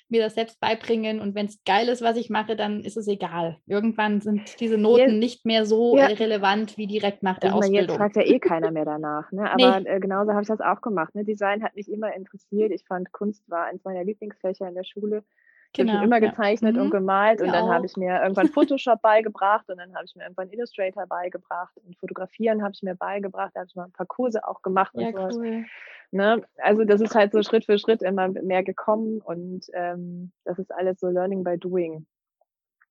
mir 0.08 0.22
das 0.22 0.34
selbst 0.34 0.60
beibringen. 0.60 1.20
Und 1.20 1.34
wenn 1.34 1.46
es 1.46 1.62
geil 1.64 1.88
ist, 1.88 2.02
was 2.02 2.16
ich 2.16 2.30
mache, 2.30 2.56
dann 2.56 2.80
ist 2.80 2.96
es 2.96 3.08
egal. 3.08 3.58
Irgendwann 3.66 4.20
sind 4.20 4.60
diese 4.60 4.78
Noten 4.78 5.00
jetzt, 5.00 5.18
nicht 5.18 5.46
mehr 5.46 5.66
so 5.66 5.96
ja. 5.96 6.06
relevant 6.06 6.76
wie 6.76 6.86
direkt 6.86 7.22
nach 7.22 7.38
der 7.38 7.50
also, 7.50 7.66
Ausbildung. 7.66 7.88
Jetzt 7.88 7.96
fragt 7.96 8.16
ja 8.16 8.22
eh 8.22 8.38
keiner 8.40 8.70
mehr 8.70 8.84
danach. 8.84 9.30
Ne? 9.32 9.50
Aber 9.50 9.80
nee. 9.80 9.88
äh, 9.88 10.00
genauso 10.00 10.32
habe 10.32 10.42
ich 10.42 10.48
das 10.48 10.60
auch 10.60 10.80
gemacht. 10.80 11.14
Ne? 11.14 11.24
Design 11.24 11.62
hat 11.62 11.74
mich 11.74 11.90
immer 11.90 12.14
interessiert. 12.14 12.72
Ich 12.72 12.84
fand, 12.86 13.12
Kunst 13.12 13.42
war 13.50 13.66
eins 13.66 13.84
meiner 13.84 14.04
Lieblingsfächer 14.04 14.68
in 14.68 14.74
der 14.74 14.84
Schule. 14.84 15.24
Genau, 15.72 15.92
ich 15.92 15.96
habe 15.98 16.06
immer 16.06 16.20
gezeichnet 16.20 16.76
ja. 16.76 16.82
und 16.82 16.88
mhm. 16.88 16.92
gemalt 16.92 17.40
und 17.40 17.48
ja, 17.48 17.52
dann 17.52 17.68
habe 17.68 17.86
ich 17.86 17.96
mir 17.96 18.20
irgendwann 18.22 18.48
Photoshop 18.48 19.02
beigebracht 19.02 19.68
und 19.68 19.78
dann 19.78 19.94
habe 19.94 20.04
ich 20.06 20.14
mir 20.16 20.22
irgendwann 20.22 20.50
Illustrator 20.50 21.06
beigebracht 21.06 21.76
und 21.84 21.96
Fotografieren 21.98 22.62
habe 22.62 22.72
ich 22.74 22.82
mir 22.82 22.94
beigebracht, 22.94 23.52
da 23.54 23.60
habe 23.60 23.68
ich 23.68 23.76
mal 23.76 23.84
ein 23.84 23.92
paar 23.92 24.06
Kurse 24.06 24.46
auch 24.46 24.62
gemacht 24.62 24.92
ja, 24.94 25.08
und 25.08 25.14
sowas. 25.14 25.36
Cool. 25.36 25.64
Ne? 26.12 26.42
Also 26.58 26.84
das 26.84 27.00
ist 27.00 27.14
halt 27.14 27.32
so 27.32 27.42
Schritt 27.42 27.64
für 27.64 27.78
Schritt 27.78 28.02
immer 28.02 28.28
mehr 28.28 28.62
gekommen 28.62 29.20
und 29.20 29.66
ähm, 29.74 30.32
das 30.44 30.58
ist 30.58 30.72
alles 30.72 31.00
so 31.00 31.08
Learning 31.08 31.44
by 31.44 31.58
Doing. 31.58 32.06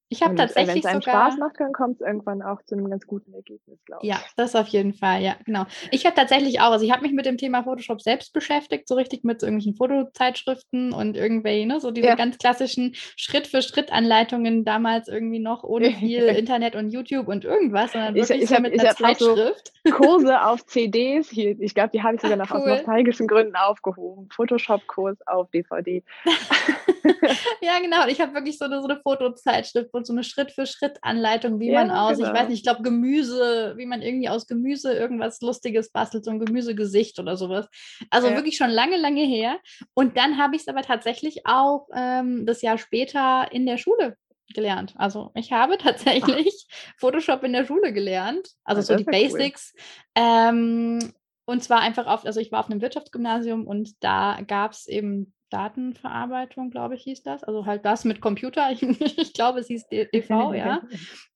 Ich 0.09 0.21
habe 0.21 0.35
tatsächlich 0.35 0.75
Wenn 0.75 0.79
es 0.79 0.85
einem 0.85 1.01
sogar, 1.01 1.31
Spaß 1.31 1.39
macht, 1.39 1.59
dann 1.59 1.73
kommt 1.73 1.99
es 1.99 2.05
irgendwann 2.05 2.43
auch 2.43 2.61
zu 2.63 2.75
einem 2.75 2.89
ganz 2.91 3.07
guten 3.07 3.33
Ergebnis, 3.33 3.83
glaube 3.85 4.03
ich. 4.03 4.09
Ja, 4.09 4.19
das 4.37 4.55
auf 4.55 4.67
jeden 4.67 4.93
Fall, 4.93 5.23
ja, 5.23 5.35
genau. 5.45 5.65
Ich 5.89 6.05
habe 6.05 6.15
tatsächlich 6.15 6.59
auch, 6.59 6.71
also 6.71 6.85
ich 6.85 6.91
habe 6.91 7.01
mich 7.01 7.11
mit 7.11 7.25
dem 7.25 7.37
Thema 7.37 7.63
Photoshop 7.63 8.01
selbst 8.03 8.31
beschäftigt, 8.31 8.87
so 8.87 8.93
richtig 8.93 9.23
mit 9.23 9.41
so 9.41 9.47
irgendwelchen 9.47 9.75
Fotozeitschriften 9.75 10.93
und 10.93 11.17
irgendwelche, 11.17 11.65
ne, 11.65 11.79
so 11.79 11.89
diese 11.89 12.07
ja. 12.07 12.15
ganz 12.15 12.37
klassischen 12.37 12.93
Schritt-für-Schritt-Anleitungen 13.15 14.63
damals 14.63 15.07
irgendwie 15.07 15.39
noch 15.39 15.63
ohne 15.63 15.91
viel 15.99 16.25
Internet 16.25 16.75
und 16.75 16.91
YouTube 16.91 17.27
und 17.27 17.43
irgendwas, 17.43 17.93
sondern 17.93 18.13
wirklich 18.13 18.43
ich, 18.43 18.51
ich 18.51 18.53
hab, 18.53 18.61
mit 18.61 18.79
einer 18.79 18.95
Zeitschrift. 18.95 19.73
So 19.83 19.91
Kurse 19.91 20.41
auf 20.45 20.67
CDs, 20.67 21.29
hier, 21.29 21.59
ich 21.59 21.73
glaube, 21.73 21.89
die 21.93 22.03
habe 22.03 22.15
ich 22.15 22.21
sogar 22.21 22.37
noch 22.37 22.51
cool. 22.51 22.57
aus 22.57 22.67
nostalgischen 22.67 23.27
Gründen 23.27 23.55
aufgehoben. 23.55 24.29
Photoshop-Kurs 24.31 25.17
auf 25.25 25.49
DVD. 25.49 26.03
ja, 27.61 27.79
genau. 27.81 28.07
Ich 28.07 28.21
habe 28.21 28.33
wirklich 28.35 28.59
so 28.59 28.65
eine, 28.65 28.81
so 28.81 28.87
eine 28.87 28.99
Fotozeitschrift 29.01 29.94
so 30.03 30.13
eine 30.13 30.23
Schritt-für-Schritt-Anleitung, 30.23 31.59
wie 31.59 31.71
ja, 31.71 31.85
man 31.85 31.91
aus, 31.91 32.17
genau. 32.17 32.29
ich 32.29 32.35
weiß 32.35 32.49
nicht, 32.49 32.57
ich 32.57 32.63
glaube 32.63 32.81
Gemüse, 32.81 33.73
wie 33.77 33.85
man 33.85 34.01
irgendwie 34.01 34.29
aus 34.29 34.47
Gemüse 34.47 34.93
irgendwas 34.93 35.41
Lustiges 35.41 35.91
bastelt, 35.91 36.25
so 36.25 36.31
ein 36.31 36.39
Gemüsegesicht 36.39 37.19
oder 37.19 37.37
sowas. 37.37 37.67
Also 38.09 38.29
ja. 38.29 38.35
wirklich 38.35 38.57
schon 38.57 38.69
lange, 38.69 38.97
lange 38.97 39.23
her. 39.23 39.59
Und 39.93 40.17
dann 40.17 40.37
habe 40.37 40.55
ich 40.55 40.63
es 40.63 40.67
aber 40.67 40.81
tatsächlich 40.81 41.45
auch 41.45 41.87
ähm, 41.93 42.45
das 42.45 42.61
Jahr 42.61 42.77
später 42.77 43.47
in 43.51 43.65
der 43.65 43.77
Schule 43.77 44.17
gelernt. 44.53 44.93
Also 44.97 45.31
ich 45.35 45.51
habe 45.51 45.77
tatsächlich. 45.77 46.67
Photoshop 46.97 47.43
in 47.43 47.53
der 47.53 47.65
Schule 47.65 47.93
gelernt, 47.93 48.49
also 48.63 48.81
so 48.81 48.95
die 48.95 49.03
Basics. 49.03 49.73
Cool. 49.75 50.23
Ähm, 50.23 51.13
und 51.45 51.63
zwar 51.63 51.81
einfach 51.81 52.07
auf, 52.07 52.25
also 52.25 52.39
ich 52.39 52.51
war 52.51 52.59
auf 52.59 52.69
einem 52.69 52.81
Wirtschaftsgymnasium 52.81 53.67
und 53.67 53.91
da 54.03 54.39
gab 54.47 54.71
es 54.71 54.87
eben 54.87 55.33
Datenverarbeitung, 55.55 56.69
glaube 56.69 56.95
ich, 56.95 57.03
hieß 57.03 57.23
das. 57.23 57.45
Also 57.45 57.65
halt 57.65 57.85
das 57.85 58.03
mit 58.03 58.19
Computer. 58.19 58.71
Ich, 58.71 58.81
ich 59.17 59.33
glaube, 59.33 59.59
es 59.59 59.67
hieß 59.67 59.87
DV, 59.87 60.29
ja. 60.53 60.81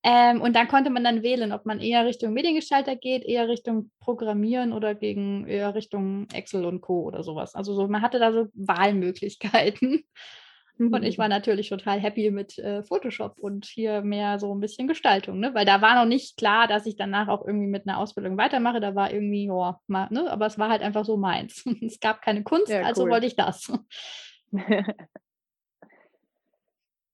Ähm, 0.03 0.41
und 0.41 0.55
dann 0.57 0.67
konnte 0.67 0.89
man 0.89 1.05
dann 1.05 1.23
wählen, 1.23 1.53
ob 1.53 1.65
man 1.65 1.79
eher 1.79 2.05
Richtung 2.05 2.33
Mediengestalter 2.33 2.97
geht, 2.97 3.23
eher 3.23 3.47
Richtung 3.47 3.91
Programmieren 3.99 4.73
oder 4.73 4.93
gegen 4.93 5.47
eher 5.47 5.73
Richtung 5.73 6.27
Excel 6.33 6.65
und 6.65 6.81
Co. 6.81 7.03
oder 7.03 7.23
sowas. 7.23 7.55
Also 7.55 7.73
so, 7.73 7.87
man 7.87 8.01
hatte 8.01 8.19
da 8.19 8.33
so 8.33 8.47
Wahlmöglichkeiten. 8.55 10.03
Und 10.79 11.03
ich 11.03 11.17
war 11.17 11.27
natürlich 11.27 11.67
total 11.67 11.99
happy 11.99 12.31
mit 12.31 12.57
äh, 12.57 12.83
Photoshop 12.83 13.37
und 13.37 13.65
hier 13.65 14.01
mehr 14.01 14.39
so 14.39 14.55
ein 14.55 14.61
bisschen 14.61 14.87
Gestaltung, 14.87 15.37
ne? 15.39 15.53
weil 15.53 15.65
da 15.65 15.81
war 15.81 15.95
noch 15.95 16.05
nicht 16.07 16.37
klar, 16.37 16.67
dass 16.67 16.85
ich 16.85 16.95
danach 16.95 17.27
auch 17.27 17.45
irgendwie 17.45 17.67
mit 17.67 17.85
einer 17.85 17.97
Ausbildung 17.97 18.37
weitermache. 18.37 18.79
Da 18.79 18.95
war 18.95 19.11
irgendwie, 19.11 19.47
ja, 19.47 19.77
mal, 19.87 20.07
ne? 20.09 20.31
aber 20.31 20.45
es 20.45 20.57
war 20.57 20.69
halt 20.69 20.81
einfach 20.81 21.03
so 21.03 21.17
meins. 21.17 21.65
es 21.81 21.99
gab 21.99 22.21
keine 22.21 22.43
Kunst, 22.43 22.69
ja, 22.69 22.83
also 22.83 23.09
wollte 23.09 23.25
ich 23.25 23.35
das. 23.35 23.69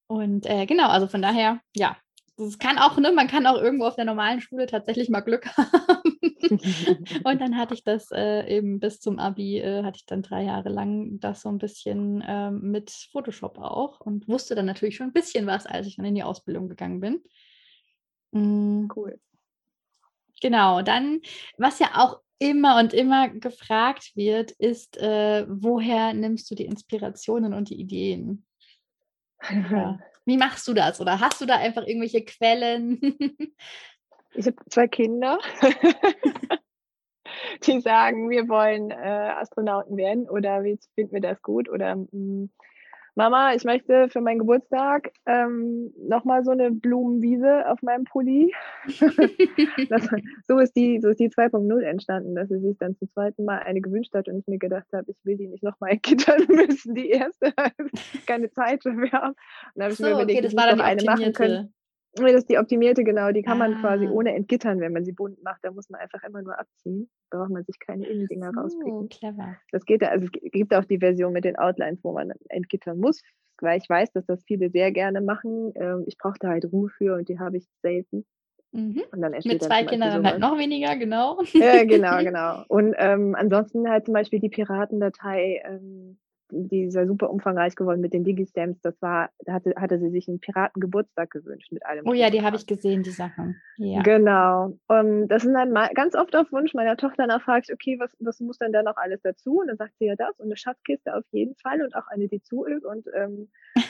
und 0.07 0.45
äh, 0.45 0.67
genau, 0.67 0.89
also 0.89 1.07
von 1.07 1.23
daher, 1.23 1.59
ja, 1.75 1.97
es 2.37 2.59
kann 2.59 2.77
auch, 2.77 2.97
ne, 2.97 3.11
man 3.13 3.27
kann 3.27 3.47
auch 3.47 3.59
irgendwo 3.59 3.85
auf 3.85 3.95
der 3.95 4.05
normalen 4.05 4.41
Schule 4.41 4.67
tatsächlich 4.67 5.09
mal 5.09 5.21
Glück 5.21 5.47
haben. 5.57 6.19
Und 6.41 6.61
dann 7.41 7.57
hatte 7.57 7.73
ich 7.73 7.83
das 7.83 8.11
äh, 8.11 8.47
eben 8.47 8.79
bis 8.79 8.99
zum 8.99 9.19
Abi, 9.19 9.59
äh, 9.59 9.83
hatte 9.83 9.97
ich 9.97 10.05
dann 10.05 10.21
drei 10.21 10.43
Jahre 10.43 10.69
lang 10.69 11.19
das 11.19 11.41
so 11.41 11.49
ein 11.49 11.57
bisschen 11.57 12.21
äh, 12.21 12.51
mit 12.51 12.91
Photoshop 13.11 13.57
auch 13.57 14.01
und 14.01 14.27
wusste 14.27 14.55
dann 14.55 14.65
natürlich 14.65 14.97
schon 14.97 15.07
ein 15.07 15.13
bisschen 15.13 15.47
was, 15.47 15.65
als 15.65 15.87
ich 15.87 15.97
dann 15.97 16.05
in 16.05 16.15
die 16.15 16.23
Ausbildung 16.23 16.67
gegangen 16.67 16.99
bin. 16.99 17.23
Mhm. 18.31 18.89
Cool. 18.95 19.19
Genau, 20.41 20.81
dann, 20.81 21.21
was 21.57 21.79
ja 21.79 21.91
auch 21.95 22.19
immer 22.37 22.79
und 22.79 22.93
immer 22.93 23.29
gefragt 23.29 24.11
wird, 24.15 24.51
ist, 24.51 24.97
äh, 24.97 25.45
woher 25.47 26.13
nimmst 26.13 26.51
du 26.51 26.55
die 26.55 26.65
Inspirationen 26.65 27.53
und 27.53 27.69
die 27.69 27.79
Ideen? 27.79 28.45
Ja. 29.71 29.99
Wie 30.27 30.37
machst 30.37 30.67
du 30.67 30.73
das? 30.73 30.99
Oder 30.99 31.19
hast 31.19 31.39
du 31.39 31.45
da 31.45 31.57
einfach 31.57 31.85
irgendwelche 31.85 32.25
Quellen? 32.25 32.99
ich 34.35 34.45
habe 34.45 34.57
zwei 34.69 34.87
Kinder, 34.87 35.39
die 37.63 37.79
sagen, 37.81 38.29
wir 38.29 38.47
wollen 38.47 38.91
äh, 38.91 38.95
Astronauten 38.95 39.97
werden 39.97 40.29
oder 40.29 40.63
wie 40.63 40.79
finden 40.95 41.13
wir 41.13 41.21
das 41.21 41.41
gut? 41.41 41.69
Oder 41.69 41.95
mh, 41.95 42.07
mm, 42.11 42.49
Mama, 43.17 43.53
ich 43.53 43.63
möchte 43.63 44.09
für 44.09 44.19
meinen 44.19 44.39
Geburtstag 44.39 45.13
ähm, 45.25 45.93
nochmal 45.97 46.43
so 46.43 46.51
eine 46.51 46.69
Blumenwiese 46.69 47.65
auf 47.69 47.81
meinem 47.81 48.03
Pulli. 48.03 48.53
das, 49.89 50.09
so, 50.45 50.59
ist 50.59 50.75
die, 50.75 50.99
so 50.99 51.07
ist 51.07 51.21
die 51.21 51.29
2.0 51.29 51.81
entstanden, 51.81 52.35
dass 52.35 52.49
sie 52.49 52.59
sich 52.59 52.77
dann 52.77 52.97
zum 52.97 53.09
zweiten 53.09 53.45
Mal 53.45 53.59
eine 53.59 53.79
gewünscht 53.79 54.13
hat 54.13 54.27
und 54.27 54.39
ich 54.39 54.47
mir 54.47 54.59
gedacht 54.59 54.87
habe, 54.91 55.09
ich 55.09 55.17
will 55.23 55.37
die 55.37 55.47
nicht 55.47 55.63
nochmal 55.63 55.91
entgittern 55.91 56.45
müssen, 56.49 56.93
die 56.93 57.09
erste. 57.09 57.53
keine 58.27 58.51
Zeit 58.51 58.85
dafür 58.85 59.09
haben. 59.13 59.29
Und 59.29 59.37
dann 59.75 59.83
habe 59.83 59.93
ich 59.93 59.97
so, 59.97 60.03
mir 60.03 60.11
überlegt, 60.11 60.39
okay, 60.39 60.41
das 60.41 60.55
war 60.57 60.67
dann 60.67 60.81
eine 60.81 61.03
machen 61.03 61.31
können. 61.31 61.73
Das 62.15 62.31
ist 62.33 62.49
die 62.49 62.57
optimierte, 62.57 63.03
genau. 63.03 63.31
Die 63.31 63.43
kann 63.43 63.57
man 63.57 63.79
quasi 63.81 64.07
ah. 64.07 64.11
ohne 64.11 64.33
entgittern, 64.33 64.79
wenn 64.79 64.93
man 64.93 65.03
sie 65.03 65.11
bunt 65.11 65.43
macht. 65.43 65.59
Da 65.63 65.71
muss 65.71 65.89
man 65.89 65.99
einfach 65.99 66.23
immer 66.23 66.41
nur 66.41 66.57
abziehen. 66.57 67.09
Da 67.29 67.39
braucht 67.39 67.49
man 67.49 67.63
sich 67.65 67.77
keine 67.79 68.05
Innendinger 68.05 68.51
so, 68.53 68.61
rauspicken. 68.61 69.09
clever. 69.09 69.57
Das 69.71 69.85
geht, 69.85 70.03
also 70.03 70.25
es 70.25 70.51
gibt 70.51 70.73
auch 70.73 70.85
die 70.85 70.99
Version 70.99 71.33
mit 71.33 71.43
den 71.43 71.57
Outlines, 71.57 72.03
wo 72.03 72.13
man 72.13 72.31
entgittern 72.49 72.99
muss, 72.99 73.21
weil 73.59 73.79
ich 73.79 73.89
weiß, 73.89 74.13
dass 74.13 74.25
das 74.25 74.43
viele 74.45 74.69
sehr 74.69 74.91
gerne 74.91 75.21
machen. 75.21 75.73
Ähm, 75.75 76.03
ich 76.07 76.17
brauche 76.17 76.39
da 76.39 76.49
halt 76.49 76.71
Ruhe 76.71 76.89
für 76.89 77.15
und 77.15 77.27
die 77.27 77.39
habe 77.39 77.57
ich 77.57 77.67
selten. 77.81 78.25
Mhm. 78.71 79.03
Mit 79.45 79.63
zwei 79.63 79.85
Kindern 79.85 80.23
dann 80.23 80.25
halt 80.25 80.39
noch 80.39 80.57
weniger, 80.57 80.97
genau. 80.97 81.41
Ja, 81.53 81.83
genau, 81.85 82.17
genau. 82.23 82.63
Und 82.67 82.93
ähm, 82.97 83.35
ansonsten 83.35 83.89
halt 83.89 84.05
zum 84.05 84.13
Beispiel 84.13 84.39
die 84.39 84.49
Piratendatei, 84.49 85.61
ähm, 85.65 86.17
die 86.51 86.85
ist 86.85 86.95
ja 86.95 87.05
super 87.05 87.29
umfangreich 87.29 87.75
geworden 87.75 88.01
mit 88.01 88.13
den 88.13 88.23
Digi-Stamps. 88.23 88.81
Das 88.81 89.01
war, 89.01 89.29
da 89.39 89.53
hatte, 89.53 89.73
hatte 89.77 89.99
sie 89.99 90.09
sich 90.09 90.27
einen 90.27 90.39
Piratengeburtstag 90.39 91.31
gewünscht 91.31 91.71
mit 91.71 91.85
allem. 91.85 92.07
Oh 92.07 92.13
ja, 92.13 92.29
die 92.29 92.41
habe 92.41 92.55
ich 92.55 92.67
gesehen, 92.67 93.03
die 93.03 93.11
Sachen. 93.11 93.55
Ja. 93.77 94.01
Genau. 94.01 94.77
Und 94.87 95.27
das 95.27 95.43
sind 95.43 95.53
dann 95.53 95.71
mal 95.71 95.89
ganz 95.93 96.15
oft 96.15 96.35
auf 96.35 96.51
Wunsch 96.51 96.73
meiner 96.73 96.97
Tochter 96.97 97.27
nachfragt, 97.27 97.71
okay, 97.71 97.97
was, 97.99 98.15
was 98.19 98.39
muss 98.39 98.57
denn 98.57 98.71
da 98.71 98.83
noch 98.83 98.97
alles 98.97 99.21
dazu? 99.21 99.59
Und 99.59 99.67
dann 99.67 99.77
sagt 99.77 99.93
sie 99.99 100.05
ja 100.05 100.15
das 100.15 100.39
und 100.39 100.45
eine 100.45 100.57
Schatzkiste 100.57 101.15
auf 101.15 101.23
jeden 101.31 101.55
Fall 101.55 101.81
und 101.81 101.95
auch 101.95 102.07
eine, 102.07 102.27
die 102.27 102.41
zuölt. 102.41 102.85
Und 102.85 103.05
ähm, 103.15 103.49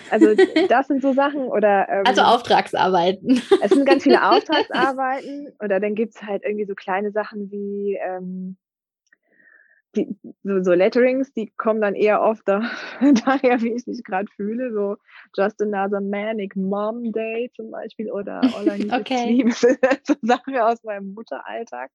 also 0.10 0.28
das 0.70 0.88
sind 0.88 1.02
so 1.02 1.14
Sachen 1.14 1.44
oder 1.44 1.88
ähm, 1.90 2.04
Also 2.06 2.22
Auftragsarbeiten. 2.22 3.42
Es 3.62 3.72
sind 3.72 3.86
ganz 3.86 4.04
viele 4.04 4.24
Auftragsarbeiten. 4.30 5.54
Oder 5.64 5.80
dann 5.80 5.96
gibt 5.96 6.16
es 6.16 6.24
halt 6.24 6.44
irgendwie 6.44 6.66
so 6.66 6.76
kleine 6.76 7.12
Sachen 7.12 7.52
wie 7.52 7.98
ähm, 8.02 8.58
die, 9.96 10.16
so, 10.44 10.62
so 10.62 10.74
Letterings, 10.74 11.34
die 11.34 11.52
kommen 11.58 11.82
dann 11.82 11.96
eher 11.96 12.22
oft 12.22 12.48
da, 12.48 12.62
daher, 13.26 13.62
wie 13.62 13.74
ich 13.74 13.88
mich 13.88 14.04
gerade 14.04 14.28
fühle, 14.36 14.72
so 14.74 14.98
Just 15.36 15.62
Another 15.62 16.02
Manic 16.02 16.56
Mom 16.56 17.12
Day 17.12 17.52
zum 17.56 17.72
Beispiel 17.72 18.12
oder 18.12 18.42
All 18.56 18.68
I 18.68 18.84
Need 18.84 18.94
okay. 18.94 19.42
Is 19.42 19.58
Sleep, 19.60 19.78
so 20.04 20.14
Sachen 20.22 20.58
aus 20.58 20.84
meinem 20.84 21.14
Mutteralltag. 21.14 21.92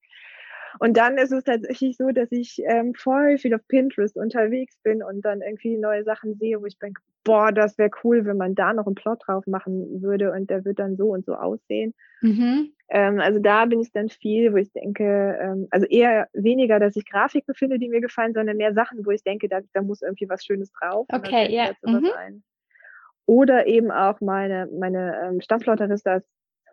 Und 0.79 0.97
dann 0.97 1.19
ist 1.19 1.33
es 1.33 1.45
tatsächlich 1.45 1.97
so, 1.97 2.11
dass 2.11 2.31
ich 2.31 2.63
ähm, 2.65 2.95
voll 2.95 3.39
viel 3.39 3.55
auf 3.55 3.67
Pinterest 3.69 4.17
unterwegs 4.17 4.77
bin 4.83 5.03
und 5.03 5.23
dann 5.23 5.43
irgendwie 5.43 5.77
neue 5.77 6.05
Sachen 6.05 6.37
sehe, 6.37 6.61
wo 6.61 6.67
ich 6.67 6.79
denke, 6.79 7.01
boah, 7.25 7.53
das 7.53 7.77
wäre 7.79 7.91
cool, 8.03 8.25
wenn 8.25 8.37
man 8.37 8.55
da 8.55 8.73
noch 8.73 8.87
einen 8.87 8.95
Plot 8.95 9.23
drauf 9.27 9.47
machen 9.47 10.03
würde 10.03 10.33
und 10.33 10.49
der 10.49 10.65
wird 10.65 10.79
dann 10.79 10.97
so 10.97 11.09
und 11.13 11.27
so 11.27 11.35
aussehen. 11.35 11.95
Mhm. 12.23 12.73
Ähm, 12.89 13.21
also 13.21 13.39
da 13.39 13.67
bin 13.67 13.81
ich 13.81 13.93
dann 13.93 14.09
viel, 14.09 14.53
wo 14.53 14.57
ich 14.57 14.73
denke, 14.73 15.39
ähm, 15.41 15.69
also 15.71 15.87
eher 15.87 16.29
weniger, 16.33 16.81
dass 16.81 16.97
ich 16.97 17.09
Grafiken 17.09 17.55
finde, 17.55 17.79
die 17.79 17.89
mir 17.89 18.01
gefallen, 18.01 18.33
sondern 18.33 18.57
mehr 18.57 18.75
Sachen, 18.75 19.05
wo 19.05 19.11
ich 19.11 19.23
denke, 19.23 19.49
da, 19.49 19.61
da 19.73 19.83
muss 19.83 20.03
irgendwie 20.03 20.29
was 20.29 20.45
Schönes 20.45 20.73
drauf. 20.73 21.07
Okay, 21.13 21.53
ja. 21.55 21.73
Mhm. 21.83 22.43
Oder 23.27 23.67
eben 23.67 23.91
auch 23.91 24.21
meine, 24.21 24.69
meine 24.73 25.21
ähm, 25.23 25.41
Stammflotteristas, 25.41 26.25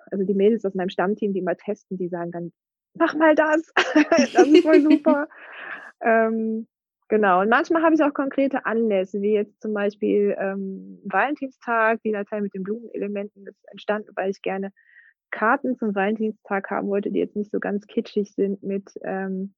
also 0.09 0.23
die 0.23 0.33
Mädels 0.33 0.65
aus 0.65 0.73
meinem 0.73 0.89
Stammteam, 0.89 1.33
die 1.33 1.41
mal 1.41 1.55
testen, 1.55 1.97
die 1.97 2.07
sagen 2.07 2.31
dann, 2.31 2.51
mach 2.97 3.13
mal 3.15 3.35
das. 3.35 3.71
das 4.33 4.47
ist 4.47 4.63
voll 4.63 4.81
super. 4.81 5.27
ähm, 6.01 6.67
genau. 7.07 7.41
Und 7.41 7.49
manchmal 7.49 7.83
habe 7.83 7.95
ich 7.95 8.03
auch 8.03 8.13
konkrete 8.13 8.65
Anlässe, 8.65 9.21
wie 9.21 9.33
jetzt 9.33 9.61
zum 9.61 9.73
Beispiel 9.73 10.35
ähm, 10.39 10.99
Valentinstag, 11.05 12.01
die 12.03 12.11
Datei 12.11 12.41
mit 12.41 12.53
den 12.53 12.63
Blumenelementen 12.63 13.47
ist 13.47 13.63
entstanden, 13.71 14.11
weil 14.15 14.29
ich 14.29 14.41
gerne 14.41 14.71
Karten 15.31 15.77
zum 15.77 15.93
Valentinstag 15.93 16.69
haben 16.69 16.87
wollte, 16.87 17.11
die 17.11 17.19
jetzt 17.19 17.35
nicht 17.35 17.51
so 17.51 17.59
ganz 17.59 17.85
kitschig 17.87 18.33
sind 18.33 18.63
mit 18.63 18.91
ähm, 19.03 19.53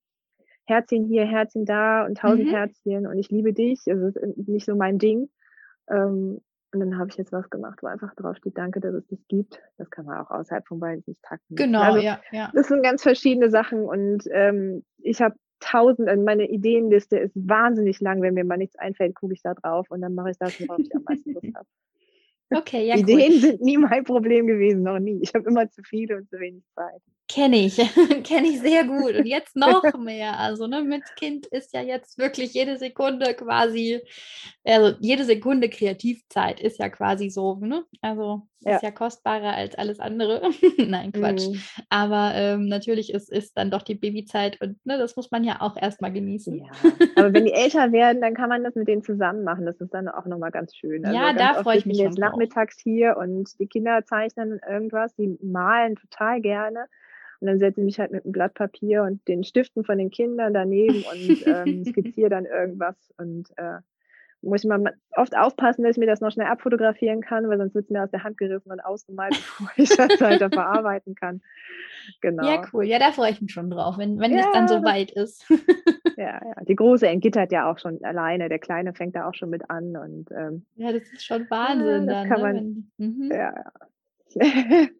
Herzchen 0.66 1.06
hier, 1.06 1.26
Herzchen 1.26 1.66
da 1.66 2.06
und 2.06 2.18
tausend 2.18 2.48
mhm. 2.48 2.52
Herzchen 2.52 3.08
und 3.08 3.18
ich 3.18 3.30
liebe 3.30 3.54
dich. 3.54 3.82
Also 3.88 4.10
das 4.12 4.16
ist 4.16 4.48
nicht 4.48 4.66
so 4.66 4.76
mein 4.76 4.98
Ding. 4.98 5.30
Ähm, 5.90 6.42
und 6.72 6.80
dann 6.80 6.98
habe 6.98 7.10
ich 7.10 7.18
jetzt 7.18 7.32
was 7.32 7.50
gemacht, 7.50 7.80
wo 7.82 7.88
einfach 7.88 8.14
drauf 8.16 8.38
steht, 8.38 8.58
danke, 8.58 8.80
dass 8.80 8.94
es 8.94 9.08
dich 9.08 9.28
gibt. 9.28 9.62
Das 9.78 9.90
kann 9.90 10.06
man 10.06 10.18
auch 10.20 10.30
außerhalb 10.30 10.68
vom 10.68 10.80
Valentinstag 10.80 11.40
machen. 11.50 11.56
Genau, 11.56 11.82
also, 11.82 12.00
ja, 12.00 12.20
ja. 12.32 12.52
Das 12.54 12.68
sind 12.68 12.84
ganz 12.84 13.02
verschiedene 13.02 13.50
Sachen 13.50 13.86
und 13.86 14.24
ähm, 14.32 14.84
ich 14.98 15.22
habe 15.22 15.36
tausend, 15.60 16.08
also 16.08 16.24
meine 16.24 16.50
Ideenliste 16.50 17.18
ist 17.18 17.34
wahnsinnig 17.36 18.00
lang. 18.00 18.22
Wenn 18.22 18.34
mir 18.34 18.46
mal 18.46 18.58
nichts 18.58 18.78
einfällt, 18.78 19.16
gucke 19.16 19.34
ich 19.34 19.42
da 19.42 19.54
drauf 19.54 19.88
und 19.90 20.02
dann 20.02 20.14
mache 20.14 20.32
ich 20.32 20.38
das, 20.38 20.60
worauf 20.60 20.80
ich 20.80 20.96
am 20.96 21.04
meisten 21.04 21.34
Lust 21.34 21.48
habe. 21.56 21.68
Okay, 22.52 22.88
ja. 22.88 22.96
Ideen 22.96 23.34
cool. 23.34 23.40
sind 23.40 23.62
nie 23.62 23.78
mein 23.78 24.04
Problem 24.04 24.48
gewesen, 24.48 24.84
noch 24.84 25.00
nie. 25.00 25.20
Ich 25.22 25.34
habe 25.34 25.48
immer 25.48 25.70
zu 25.70 25.84
viele 25.84 26.18
und 26.18 26.30
zu 26.30 26.40
wenig 26.40 26.64
Zeit. 26.76 27.02
Kenne 27.30 27.58
ich, 27.58 27.76
kenne 28.24 28.48
ich 28.48 28.60
sehr 28.60 28.86
gut. 28.86 29.14
Und 29.16 29.28
jetzt 29.28 29.56
noch 29.56 29.84
mehr. 30.00 30.40
Also 30.40 30.66
ne, 30.66 30.82
mit 30.82 31.04
Kind 31.16 31.46
ist 31.46 31.74
ja 31.76 31.82
jetzt 31.82 32.18
wirklich 32.18 32.56
jede 32.56 32.78
Sekunde 32.78 33.36
quasi, 33.36 34.02
also 34.64 34.98
jede 35.00 35.26
Sekunde 35.26 35.70
Kreativzeit 35.70 36.60
ist 36.60 36.80
ja 36.80 36.90
quasi 36.90 37.30
so, 37.30 37.56
ne? 37.58 37.86
Also 38.02 38.48
ja. 38.62 38.76
ist 38.76 38.84
ja 38.84 38.92
kostbarer 38.92 39.54
als 39.54 39.76
alles 39.76 40.00
andere. 40.00 40.42
Nein, 40.78 41.12
Quatsch. 41.12 41.50
Mhm. 41.50 41.62
Aber 41.90 42.32
ähm, 42.34 42.68
natürlich 42.68 43.14
ist, 43.14 43.32
ist 43.32 43.56
dann 43.56 43.70
doch 43.70 43.84
die 43.84 43.96
Babyzeit 43.96 44.60
und 44.62 44.84
ne, 44.86 44.98
das 44.98 45.16
muss 45.16 45.30
man 45.30 45.44
ja 45.44 45.62
auch 45.62 45.78
erstmal 45.78 46.12
genießen. 46.12 46.58
Ja. 46.58 46.72
Aber 47.16 47.32
wenn 47.32 47.46
die 47.46 47.54
älter 47.54 47.92
werden, 47.92 48.22
dann 48.22 48.34
kann 48.34 48.50
man 48.50 48.64
das 48.64 48.74
mit 48.74 48.88
denen 48.88 49.04
zusammen 49.04 49.44
machen. 49.44 49.68
Das 49.68 49.80
ist 49.80 49.94
dann 49.94 50.08
auch 50.08 50.26
nochmal 50.26 50.52
ganz 50.52 50.76
schön. 50.76 51.06
Also 51.06 51.16
ja, 51.16 51.34
da 51.34 51.62
freue 51.62 51.78
ich 51.78 51.86
mich. 51.86 52.00
Jetzt 52.00 52.18
nachmittags 52.40 52.80
hier 52.80 53.18
und 53.18 53.60
die 53.60 53.68
Kinder 53.68 54.04
zeichnen 54.06 54.60
irgendwas, 54.68 55.14
die 55.16 55.38
malen 55.42 55.96
total 55.96 56.42
gerne. 56.42 56.86
Und 57.40 57.48
dann 57.48 57.60
setze 57.60 57.80
ich 57.80 57.86
mich 57.86 58.00
halt 58.00 58.12
mit 58.12 58.24
einem 58.24 58.34
Blatt 58.34 58.54
Papier 58.54 59.04
und 59.04 59.26
den 59.28 59.44
Stiften 59.44 59.84
von 59.84 59.98
den 59.98 60.10
Kindern 60.10 60.54
daneben 60.54 61.04
und 61.04 61.48
ähm, 61.48 61.86
skizziere 61.86 62.30
dann 62.30 62.46
irgendwas. 62.46 62.96
Und 63.18 63.50
äh, 63.58 63.80
muss 64.42 64.64
ich 64.64 64.70
mal 64.70 64.94
oft 65.16 65.36
aufpassen, 65.36 65.84
dass 65.84 65.92
ich 65.92 65.98
mir 65.98 66.06
das 66.06 66.22
noch 66.22 66.32
schnell 66.32 66.48
abfotografieren 66.48 67.22
kann, 67.22 67.50
weil 67.50 67.58
sonst 67.58 67.76
wird 67.76 67.86
es 67.86 67.92
mir 67.92 68.04
aus 68.04 68.12
der 68.12 68.24
Hand 68.24 68.38
gerissen 68.38 68.72
und 68.72 68.80
ausgemalt, 68.80 69.32
bevor 69.60 69.70
ich 69.76 69.90
das 69.90 70.22
weiter 70.22 70.50
verarbeiten 70.50 71.16
kann. 71.16 71.42
Genau. 72.22 72.48
Ja, 72.48 72.62
cool. 72.74 72.86
Ja, 72.86 73.00
da 73.00 73.12
freue 73.12 73.32
ich 73.32 73.42
mich 73.42 73.52
schon 73.52 73.70
drauf, 73.70 73.98
wenn, 73.98 74.20
wenn 74.20 74.32
ja, 74.32 74.40
es 74.40 74.52
dann 74.54 74.68
so 74.68 74.84
weit 74.84 75.12
ist. 75.12 75.48
ja, 76.18 76.42
ja. 76.44 76.64
Die 76.68 76.76
große 76.76 77.08
entgittert 77.08 77.52
ja 77.52 77.70
auch 77.70 77.78
schon 77.78 78.04
alleine, 78.04 78.50
der 78.50 78.60
Kleine 78.60 78.94
fängt 78.94 79.16
da 79.16 79.28
auch 79.28 79.36
schon 79.36 79.50
mit 79.50 79.70
an. 79.70 79.96
Und, 79.96 80.32
ähm, 80.32 80.66
ja, 80.76 80.92
das 80.92 81.04
ist 81.12 81.26
schon 81.26 81.50
Wahnsinn. 81.50 82.08
Ja, 82.08 82.14
das 82.14 82.16
dann, 82.16 82.30
kann 82.30 82.42
ne? 82.42 82.54
man. 82.54 82.56
Wenn, 82.98 83.08
mhm. 83.08 83.32
Ja, 83.32 83.54
ja. 84.36 84.88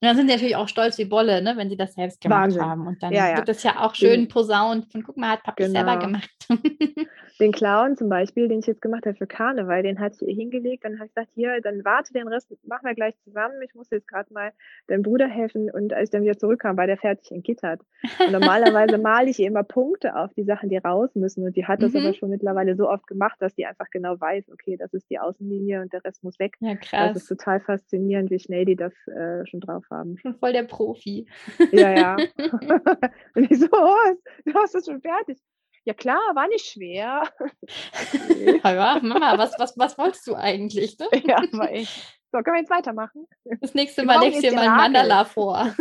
Und 0.00 0.06
dann 0.06 0.16
sind 0.16 0.28
sie 0.28 0.34
natürlich 0.34 0.56
auch 0.56 0.68
stolz 0.68 0.96
wie 0.98 1.04
Bolle, 1.06 1.42
ne, 1.42 1.54
wenn 1.56 1.68
sie 1.68 1.76
das 1.76 1.94
selbst 1.94 2.20
gemacht 2.20 2.42
Wahnsinn. 2.44 2.62
haben. 2.62 2.86
Und 2.86 3.02
dann 3.02 3.12
Ja, 3.12 3.30
ja. 3.30 3.36
wird 3.38 3.48
das 3.48 3.62
ja 3.64 3.80
auch 3.84 3.94
schön 3.96 4.28
posaunt 4.28 4.90
von, 4.92 5.02
guck 5.02 5.16
mal, 5.16 5.30
hat 5.30 5.42
Papi 5.42 5.64
selber 5.68 5.96
genau. 5.96 6.06
gemacht. 6.06 6.30
Den 7.40 7.52
Clown 7.52 7.96
zum 7.96 8.08
Beispiel, 8.08 8.48
den 8.48 8.58
ich 8.60 8.66
jetzt 8.66 8.82
gemacht 8.82 9.06
habe 9.06 9.16
für 9.16 9.26
Karneval, 9.28 9.84
den 9.84 10.00
hatte 10.00 10.16
ich 10.20 10.28
ihr 10.28 10.34
hingelegt. 10.34 10.84
Dann 10.84 10.94
habe 10.98 11.06
ich 11.06 11.14
gesagt, 11.14 11.30
hier, 11.34 11.60
dann 11.60 11.84
warte 11.84 12.12
den 12.12 12.26
Rest, 12.26 12.48
machen 12.66 12.84
wir 12.84 12.94
gleich 12.94 13.14
zusammen. 13.22 13.54
Ich 13.64 13.74
muss 13.76 13.90
jetzt 13.90 14.08
gerade 14.08 14.32
mal 14.32 14.50
deinem 14.88 15.02
Bruder 15.02 15.28
helfen. 15.28 15.70
Und 15.70 15.92
als 15.92 16.08
ich 16.08 16.10
dann 16.10 16.22
wieder 16.22 16.36
zurückkam, 16.36 16.76
war 16.76 16.86
der 16.88 16.96
fertig 16.96 17.30
entgittert. 17.30 17.80
Und 18.18 18.32
normalerweise 18.32 18.98
male 18.98 19.30
ich 19.30 19.38
ihr 19.38 19.46
immer 19.46 19.62
Punkte 19.62 20.16
auf 20.16 20.34
die 20.34 20.42
Sachen, 20.44 20.68
die 20.68 20.78
raus 20.78 21.10
müssen. 21.14 21.44
Und 21.44 21.54
die 21.56 21.64
hat 21.66 21.80
das 21.82 21.94
aber 21.94 22.08
Mhm. 22.08 22.14
schon 22.14 22.30
mittlerweile 22.30 22.74
so 22.74 22.88
oft 22.88 23.06
gemacht, 23.06 23.36
dass 23.40 23.54
die 23.54 23.66
einfach 23.66 23.86
genau 23.92 24.20
weiß, 24.20 24.50
okay, 24.52 24.76
das 24.76 24.92
ist 24.92 25.08
die 25.08 25.20
Außenlinie 25.20 25.82
und 25.82 25.92
der 25.92 26.04
Rest 26.04 26.24
muss 26.24 26.38
weg. 26.40 26.56
Ja, 26.60 26.74
Das 26.74 27.16
ist 27.16 27.28
krass. 27.28 27.38
total 27.38 27.60
faszinierend, 27.60 28.30
wie 28.30 28.38
schnell 28.40 28.64
die 28.64 28.76
das 28.76 28.92
äh, 29.06 29.46
schon 29.46 29.60
drauf 29.60 29.84
haben. 29.90 30.18
Schon 30.18 30.38
voll 30.38 30.52
der 30.52 30.64
Profi. 30.64 31.26
Ja, 31.72 31.90
ja. 31.90 32.16
Und 33.34 33.50
ich 33.50 33.58
so, 33.58 33.68
oh, 33.72 34.12
du 34.44 34.54
hast 34.54 34.74
es 34.74 34.86
schon 34.86 35.00
fertig. 35.00 35.38
Ja 35.84 35.94
klar, 35.94 36.20
war 36.34 36.48
nicht 36.48 36.66
schwer. 36.66 37.22
Okay. 37.62 38.60
Ja, 38.64 38.74
ja, 38.74 39.00
Mama, 39.02 39.38
was, 39.38 39.58
was, 39.58 39.76
was 39.78 39.96
wolltest 39.96 40.26
du 40.26 40.34
eigentlich? 40.34 40.98
Ne? 40.98 41.06
Ja, 41.24 41.42
war 41.52 41.70
echt. 41.70 42.18
So, 42.30 42.38
können 42.42 42.56
wir 42.56 42.60
jetzt 42.60 42.70
weitermachen? 42.70 43.26
Das 43.60 43.72
nächste 43.74 44.04
Mal 44.04 44.20
legst 44.20 44.42
du 44.42 44.48
dir 44.50 44.54
mal 44.54 44.68
ein. 44.68 44.76
Mandala 44.76 45.24
vor. 45.24 45.74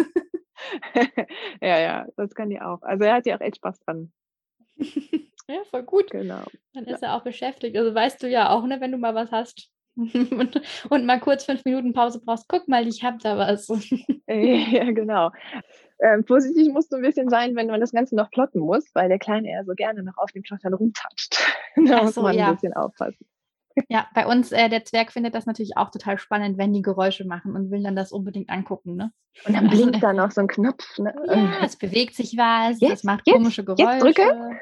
ja, 1.61 1.77
ja, 1.79 2.05
das 2.15 2.33
kann 2.33 2.49
die 2.49 2.61
auch. 2.61 2.81
Also 2.83 3.03
er 3.03 3.15
hat 3.15 3.25
ja 3.25 3.35
auch 3.35 3.41
echt 3.41 3.57
Spaß 3.57 3.79
dran. 3.81 4.13
Ja, 4.77 5.63
voll 5.69 5.83
gut. 5.83 6.11
Genau. 6.11 6.43
Dann 6.73 6.85
Ja. 6.85 6.95
ist 6.95 7.03
er 7.03 7.15
auch 7.15 7.23
beschäftigt. 7.23 7.75
Also 7.77 7.93
weißt 7.93 8.21
du 8.23 8.29
ja 8.29 8.49
auch, 8.49 8.63
ne, 8.65 8.79
wenn 8.79 8.91
du 8.91 8.97
mal 8.97 9.15
was 9.15 9.31
hast 9.31 9.69
und, 9.97 10.61
und 10.89 11.05
mal 11.05 11.19
kurz 11.19 11.45
fünf 11.45 11.65
Minuten 11.65 11.93
Pause 11.93 12.21
brauchst, 12.23 12.47
guck 12.47 12.67
mal, 12.67 12.87
ich 12.87 13.03
hab 13.03 13.19
da 13.19 13.37
was. 13.37 13.67
Ja, 14.29 14.91
genau. 14.91 15.31
Ähm, 15.99 16.25
vorsichtig 16.25 16.71
musst 16.73 16.91
du 16.91 16.97
ein 16.97 17.01
bisschen 17.01 17.29
sein, 17.29 17.55
wenn 17.55 17.67
man 17.67 17.79
das 17.79 17.93
Ganze 17.93 18.15
noch 18.15 18.29
plotten 18.29 18.59
muss, 18.59 18.83
weil 18.93 19.07
der 19.07 19.19
Kleine 19.19 19.49
eher 19.49 19.63
so 19.63 19.73
gerne 19.73 20.03
noch 20.03 20.17
auf 20.17 20.31
dem 20.33 20.43
Plottern 20.43 20.73
rumtatscht. 20.73 21.39
da 21.87 21.97
Ach 21.99 22.03
muss 22.03 22.15
so, 22.15 22.21
man 22.21 22.31
ein 22.33 22.37
ja. 22.37 22.51
bisschen 22.51 22.73
aufpassen. 22.73 23.25
Ja, 23.89 24.07
bei 24.13 24.25
uns, 24.25 24.51
äh, 24.51 24.69
der 24.69 24.83
Zwerg 24.83 25.11
findet 25.11 25.33
das 25.33 25.45
natürlich 25.45 25.77
auch 25.77 25.91
total 25.91 26.17
spannend, 26.17 26.57
wenn 26.57 26.73
die 26.73 26.81
Geräusche 26.81 27.25
machen 27.25 27.55
und 27.55 27.71
will 27.71 27.83
dann 27.83 27.95
das 27.95 28.11
unbedingt 28.11 28.49
angucken, 28.49 28.95
ne? 28.95 29.11
Und 29.45 29.55
dann 29.55 29.67
Also, 29.69 29.83
blinkt 29.83 30.03
da 30.03 30.13
noch 30.13 30.31
so 30.31 30.41
ein 30.41 30.47
Knopf. 30.47 30.97
Ne? 30.97 31.13
ja, 31.27 31.63
es 31.63 31.75
bewegt 31.77 32.15
sich 32.15 32.35
was, 32.37 32.81
Jetzt, 32.81 32.91
es 32.91 33.03
macht 33.03 33.21
jetzt, 33.25 33.35
komische 33.35 33.61
jetzt 33.61 33.77
Geräusche. 33.77 33.99
drücke. 33.99 34.59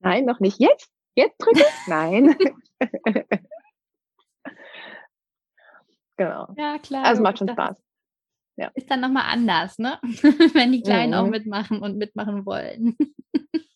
Nein, 0.00 0.26
noch 0.26 0.38
nicht. 0.40 0.60
Jetzt? 0.60 0.90
Jetzt 1.16 1.38
drücke? 1.38 1.64
Nein. 1.88 2.36
genau. 6.16 6.48
Ja, 6.56 6.78
klar. 6.78 7.04
Also 7.04 7.22
macht 7.22 7.38
schon 7.38 7.48
Spaß. 7.48 7.76
Ja. 8.58 8.70
ist 8.74 8.90
dann 8.90 9.00
nochmal 9.00 9.24
anders, 9.30 9.78
ne? 9.78 9.98
wenn 10.54 10.72
die 10.72 10.82
Kleinen 10.82 11.12
auch 11.14 11.24
Mhm. 11.24 11.30
mitmachen 11.30 11.82
und 11.82 11.96
mitmachen 11.98 12.46
wollen. 12.46 12.96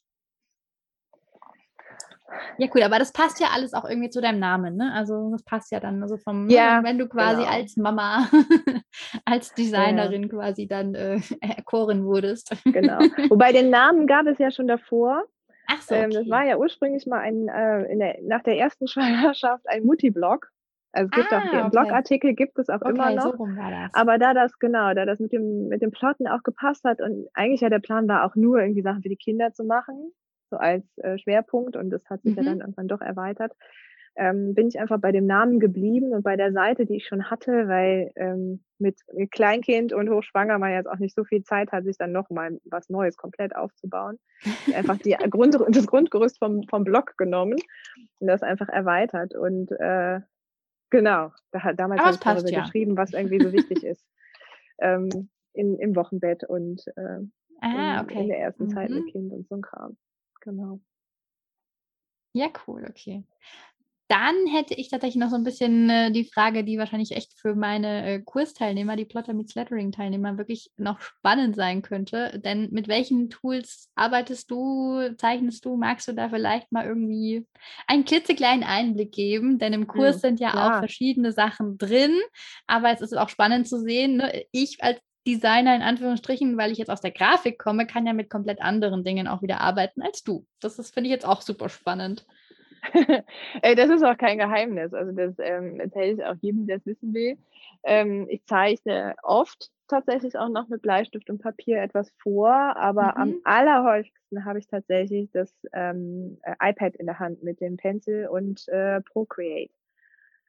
Ja, 2.59 2.69
cool, 2.75 2.83
aber 2.85 2.99
das 3.01 3.13
passt 3.13 3.41
ja 3.41 3.49
alles 3.53 3.75
auch 3.75 3.85
irgendwie 3.85 4.09
zu 4.09 4.21
deinem 4.21 4.39
Namen, 4.39 4.77
ne? 4.77 4.93
Also 4.95 5.31
das 5.33 5.43
passt 5.43 5.73
ja 5.73 5.81
dann, 5.81 6.01
also 6.03 6.17
vom, 6.17 6.47
ne, 6.47 6.55
Ja, 6.55 6.81
wenn 6.85 6.97
du 6.97 7.09
quasi 7.09 7.41
genau. 7.43 7.53
als 7.53 7.77
Mama, 7.77 8.29
als 9.25 9.53
Designerin 9.55 10.29
quasi 10.29 10.69
dann 10.69 10.95
äh, 10.95 11.21
erkoren 11.41 12.05
wurdest. 12.05 12.55
Genau. 12.65 12.99
Wobei 13.31 13.53
den 13.53 13.71
Namen 13.71 14.07
gab 14.07 14.27
es 14.27 14.39
ja 14.39 14.53
schon 14.53 14.69
davor. 14.69 15.25
Ach 15.73 15.81
so, 15.83 15.95
Ähm, 15.95 16.15
das 16.15 16.29
okay. 16.29 16.31
war 16.31 16.45
ja 16.47 16.57
ursprünglich 16.59 17.07
mal 17.07 17.21
ein, 17.21 17.49
äh, 17.49 17.85
in 17.93 17.99
der, 17.99 18.19
nach 18.23 18.43
der 18.43 18.59
ersten 18.59 18.87
Schwangerschaft 18.89 19.69
ein 19.69 19.85
Mutti-Blog. 19.85 20.49
Also 20.93 21.09
es 21.09 21.15
gibt 21.15 21.33
auch 21.35 21.47
Ah, 21.51 21.51
den 21.53 21.71
okay. 21.71 21.71
Blogartikel 21.71 22.35
gibt 22.35 22.59
es 22.59 22.69
auch 22.69 22.83
immer 22.83 23.11
Okay, 23.11 23.19
so 23.21 23.33
noch. 23.33 23.39
das. 23.71 23.93
Aber 23.93 24.19
da 24.19 24.35
das, 24.35 24.59
genau, 24.59 24.95
da 24.95 25.05
das 25.07 25.21
mit 25.21 25.33
dem, 25.33 25.69
mit 25.69 25.83
dem 25.83 25.91
Plotten 25.93 26.27
auch 26.29 26.43
gepasst 26.43 26.85
hat 26.85 27.01
und 27.01 27.29
eigentlich 27.35 27.61
ja 27.61 27.69
der 27.71 27.79
Plan 27.81 28.09
war 28.09 28.25
auch 28.25 28.35
nur 28.37 28.61
irgendwie 28.61 28.83
Sachen 28.83 29.03
für 29.03 29.09
die 29.09 29.17
Kinder 29.17 29.53
zu 29.53 29.65
machen, 29.65 30.13
so 30.51 30.57
als 30.57 30.85
äh, 30.99 31.19
Schwerpunkt 31.19 31.77
und 31.77 31.91
das 31.91 32.09
hat 32.11 32.23
sich 32.23 32.35
ja 32.37 32.43
Mhm. 32.43 32.45
dann 32.45 32.61
irgendwann 32.61 32.89
doch 32.89 33.01
erweitert, 33.01 33.53
ähm, 34.21 34.55
bin 34.55 34.69
ich 34.69 34.79
einfach 34.79 35.01
bei 35.01 35.13
dem 35.13 35.27
Namen 35.27 35.59
geblieben 35.59 36.13
und 36.13 36.23
bei 36.23 36.37
der 36.37 36.53
Seite, 36.53 36.87
die 36.87 36.97
ich 36.97 37.07
schon 37.07 37.31
hatte, 37.31 37.67
weil 37.69 38.13
ähm, 38.17 38.63
mit, 38.79 39.01
mit 39.15 39.31
Kleinkind 39.31 39.93
und 39.93 40.11
hochschwanger 40.11 40.59
man 40.59 40.73
jetzt 40.73 40.89
auch 40.89 40.99
nicht 40.99 41.15
so 41.15 41.25
viel 41.25 41.43
Zeit 41.43 41.73
hat, 41.73 41.85
sich 41.85 41.97
dann 41.97 42.13
noch 42.13 42.29
mal 42.31 42.61
was 42.65 42.89
Neues 42.91 43.17
komplett 43.17 43.57
aufzubauen. 43.57 44.19
Einfach 44.75 44.99
die 44.99 45.13
Grund, 45.31 45.59
das 45.71 45.87
Grundgerüst 45.87 46.39
vom, 46.39 46.63
vom 46.69 46.85
Blog 46.85 47.17
genommen 47.17 47.57
und 48.19 48.27
das 48.27 48.43
einfach 48.43 48.69
erweitert 48.69 49.35
und 49.35 49.73
äh, 49.73 50.21
Genau, 50.93 51.31
da 51.53 51.63
hat, 51.63 51.79
damals 51.79 52.03
habe 52.03 52.15
ich 52.15 52.21
darüber 52.21 52.51
ja. 52.51 52.63
geschrieben, 52.63 52.97
was 52.97 53.13
irgendwie 53.13 53.41
so 53.41 53.53
wichtig 53.53 53.85
ist 53.85 54.05
ähm, 54.81 55.31
in, 55.53 55.79
im 55.79 55.95
Wochenbett 55.95 56.45
und 56.45 56.85
äh, 56.97 57.21
Ah, 57.61 58.01
in, 58.01 58.05
okay. 58.05 58.21
in 58.23 58.29
der 58.29 58.39
ersten 58.41 58.71
Zeit 58.71 58.91
mit 58.91 59.05
Mhm. 59.05 59.09
Kind 59.11 59.33
und 59.33 59.49
so 59.49 59.55
ein 59.57 59.63
Kram. 59.63 59.97
Genau. 60.41 60.81
Ja, 62.33 62.49
cool, 62.67 62.87
okay. 62.89 63.25
Dann 64.11 64.35
hätte 64.49 64.75
ich 64.75 64.89
tatsächlich 64.89 65.21
noch 65.21 65.31
so 65.31 65.37
ein 65.37 65.45
bisschen 65.45 65.89
äh, 65.89 66.11
die 66.11 66.25
Frage, 66.25 66.65
die 66.65 66.79
wahrscheinlich 66.79 67.13
echt 67.13 67.39
für 67.39 67.55
meine 67.55 68.05
äh, 68.05 68.21
Kursteilnehmer, 68.21 68.97
die 68.97 69.05
Plotter 69.05 69.35
Meets 69.35 69.55
Lettering-Teilnehmer, 69.55 70.37
wirklich 70.37 70.73
noch 70.77 70.99
spannend 71.01 71.55
sein 71.55 71.81
könnte. 71.83 72.41
Denn 72.45 72.69
mit 72.73 72.89
welchen 72.89 73.31
Tools 73.31 73.89
arbeitest 73.95 74.51
du, 74.51 75.15
zeichnest 75.17 75.65
du? 75.65 75.77
Magst 75.77 76.09
du 76.09 76.13
da 76.13 76.29
vielleicht 76.29 76.73
mal 76.73 76.87
irgendwie 76.87 77.47
einen 77.87 78.05
klitzekleinen 78.05 78.65
Einblick 78.65 79.13
geben? 79.13 79.61
Denn 79.61 79.73
im 79.75 79.87
Kurs 79.87 80.17
Mhm, 80.17 80.21
sind 80.21 80.41
ja 80.41 80.57
auch 80.57 80.75
klar. 80.75 80.81
verschiedene 80.81 81.31
Sachen 81.31 81.79
drin, 81.79 82.19
aber 82.67 82.91
es 82.91 83.01
ist 83.03 83.17
auch 83.17 83.29
spannend 83.29 83.69
zu 83.69 83.79
sehen. 83.81 84.17
Ne? 84.17 84.45
Ich 84.51 84.83
als 84.83 84.99
Designer 85.25 85.77
in 85.77 85.83
Anführungsstrichen, 85.83 86.57
weil 86.57 86.73
ich 86.73 86.79
jetzt 86.79 86.91
aus 86.91 87.01
der 87.01 87.13
Grafik 87.13 87.61
komme, 87.61 87.87
kann 87.87 88.07
ja 88.07 88.13
mit 88.13 88.29
komplett 88.29 88.61
anderen 88.61 89.05
Dingen 89.05 89.29
auch 89.29 89.41
wieder 89.43 89.61
arbeiten 89.61 90.03
als 90.03 90.25
du. 90.25 90.47
Das 90.59 90.81
ist, 90.81 90.93
finde 90.95 91.09
ich 91.09 91.13
jetzt 91.13 91.27
auch 91.27 91.43
super 91.43 91.69
spannend. 91.69 92.27
Das 93.63 93.91
ist 93.91 94.03
auch 94.03 94.17
kein 94.17 94.39
Geheimnis. 94.39 94.93
Also 94.95 95.13
das 95.13 95.35
ähm, 95.39 95.81
erzähle 95.81 96.13
ich 96.13 96.25
auch 96.25 96.37
jedem, 96.41 96.67
der 96.67 96.77
es 96.77 96.87
wissen 96.87 97.13
will. 97.15 97.37
Ähm, 97.83 98.27
ich 98.29 98.45
zeichne 98.47 99.15
oft 99.23 99.71
tatsächlich 99.89 100.39
auch 100.39 100.49
noch 100.49 100.69
mit 100.69 100.83
Bleistift 100.83 101.29
und 101.31 101.43
Papier 101.43 101.83
etwas 101.83 102.11
vor, 102.23 102.51
aber 102.53 103.17
am 103.17 103.31
Mhm. 103.31 103.41
allerhäufigsten 103.45 104.45
habe 104.45 104.59
ich 104.61 104.67
tatsächlich 104.69 105.31
das 105.33 105.53
ähm, 105.73 106.39
äh, 106.43 106.71
iPad 106.71 106.97
in 106.97 107.07
der 107.07 107.19
Hand 107.19 107.43
mit 107.43 107.61
dem 107.61 107.77
Pencil 107.77 108.29
und 108.29 108.69
äh, 108.69 109.01
Procreate. 109.01 109.73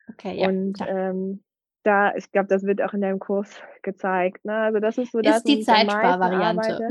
Okay, 0.09 0.39
ja. 0.39 0.47
Und 0.47 0.77
ähm, 0.87 1.43
da, 1.83 2.15
ich 2.15 2.31
glaube, 2.31 2.47
das 2.47 2.63
wird 2.63 2.81
auch 2.81 2.93
in 2.93 3.01
deinem 3.01 3.19
Kurs 3.19 3.61
gezeigt. 3.81 4.45
Ne? 4.45 4.55
Also 4.55 4.79
das 4.79 4.97
ist 4.97 5.11
so 5.11 5.21
das, 5.21 5.37
Ist 5.37 5.47
die 5.47 5.55
am 5.55 5.63
Zeitsparvariante. 5.63 6.87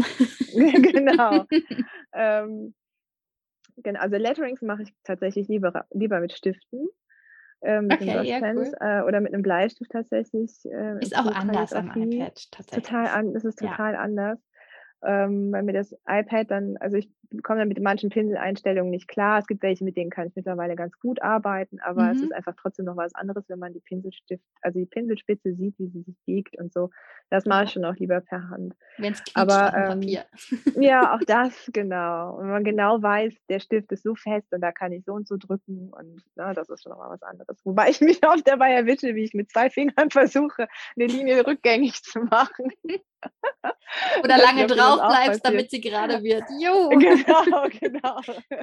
genau. 0.52 1.44
ähm, 2.12 2.74
genau. 3.82 4.00
Also 4.00 4.16
Letterings 4.16 4.62
mache 4.62 4.82
ich 4.82 4.94
tatsächlich 5.04 5.48
lieber, 5.48 5.86
lieber 5.90 6.20
mit 6.20 6.32
Stiften. 6.32 6.88
Ähm, 7.62 7.88
mit 7.88 8.00
Okay, 8.00 8.28
ja, 8.28 8.40
cool. 8.54 8.72
äh, 8.80 9.02
oder 9.02 9.20
mit 9.20 9.34
einem 9.34 9.42
Bleistift 9.42 9.90
tatsächlich. 9.90 10.64
Äh, 10.64 11.00
Ist 11.00 11.16
auch 11.16 11.26
anders 11.26 11.72
am 11.72 11.88
iPad 11.94 12.50
tatsächlich. 12.50 12.88
Total 12.88 13.06
an, 13.08 13.34
das 13.34 13.44
ist 13.44 13.60
Ja. 13.60 13.68
total 13.70 13.96
anders. 13.96 14.38
Ähm, 15.02 15.50
weil 15.52 15.62
mir 15.62 15.72
das 15.72 15.94
iPad 16.06 16.50
dann, 16.50 16.76
also 16.78 16.96
ich 16.96 17.10
komme 17.42 17.60
dann 17.60 17.68
mit 17.68 17.80
manchen 17.80 18.10
Pinseleinstellungen 18.10 18.90
nicht 18.90 19.08
klar. 19.08 19.38
Es 19.38 19.46
gibt 19.46 19.62
welche, 19.62 19.84
mit 19.84 19.96
denen 19.96 20.10
kann 20.10 20.26
ich 20.28 20.36
mittlerweile 20.36 20.76
ganz 20.76 20.98
gut 20.98 21.22
arbeiten, 21.22 21.80
aber 21.80 22.10
es 22.10 22.18
Mhm. 22.18 22.24
ist 22.24 22.32
einfach 22.34 22.54
trotzdem 22.60 22.84
noch 22.86 22.96
was 22.96 23.14
anderes, 23.14 23.48
wenn 23.48 23.58
man 23.58 23.72
die 23.72 23.80
Pinselstift, 23.80 24.42
also 24.62 24.78
die 24.78 24.86
Pinselspitze 24.86 25.54
sieht, 25.54 25.78
wie 25.78 25.88
sie 25.88 26.02
sich 26.02 26.16
biegt 26.26 26.56
und 26.58 26.72
so. 26.72 26.90
Das 27.30 27.46
mache 27.46 27.64
ich 27.64 27.70
schon 27.70 27.84
auch 27.84 27.94
lieber 27.94 28.20
per 28.20 28.48
Hand. 28.50 28.74
Wenn 28.98 29.12
es 29.12 29.22
Aber 29.34 29.72
ähm, 29.74 30.00
Papier. 30.00 30.24
ja, 30.74 31.14
auch 31.14 31.20
das, 31.26 31.70
genau. 31.72 32.36
Und 32.36 32.48
man 32.48 32.64
genau 32.64 33.00
weiß, 33.02 33.34
der 33.48 33.60
Stift 33.60 33.92
ist 33.92 34.02
so 34.02 34.14
fest 34.16 34.48
und 34.52 34.60
da 34.60 34.72
kann 34.72 34.92
ich 34.92 35.04
so 35.04 35.12
und 35.12 35.28
so 35.28 35.36
drücken 35.36 35.90
und 35.92 36.22
na, 36.34 36.52
das 36.54 36.68
ist 36.68 36.82
schon 36.82 36.90
nochmal 36.90 37.10
was 37.10 37.22
anderes. 37.22 37.60
Wobei 37.64 37.90
ich 37.90 38.00
mich 38.00 38.26
oft 38.26 38.46
dabei 38.48 38.72
erwische, 38.72 39.14
wie 39.14 39.24
ich 39.24 39.34
mit 39.34 39.50
zwei 39.50 39.70
Fingern 39.70 40.10
versuche, 40.10 40.66
eine 40.96 41.06
Linie 41.06 41.46
rückgängig 41.46 42.02
zu 42.02 42.20
machen. 42.20 42.72
Oder 44.24 44.38
lange 44.38 44.66
drauf 44.66 45.00
bleibst, 45.06 45.44
damit 45.44 45.70
sie 45.70 45.80
gerade 45.80 46.22
wird. 46.22 46.44
Jo, 46.58 46.88
Genau, 47.26 47.68
genau. 47.68 48.20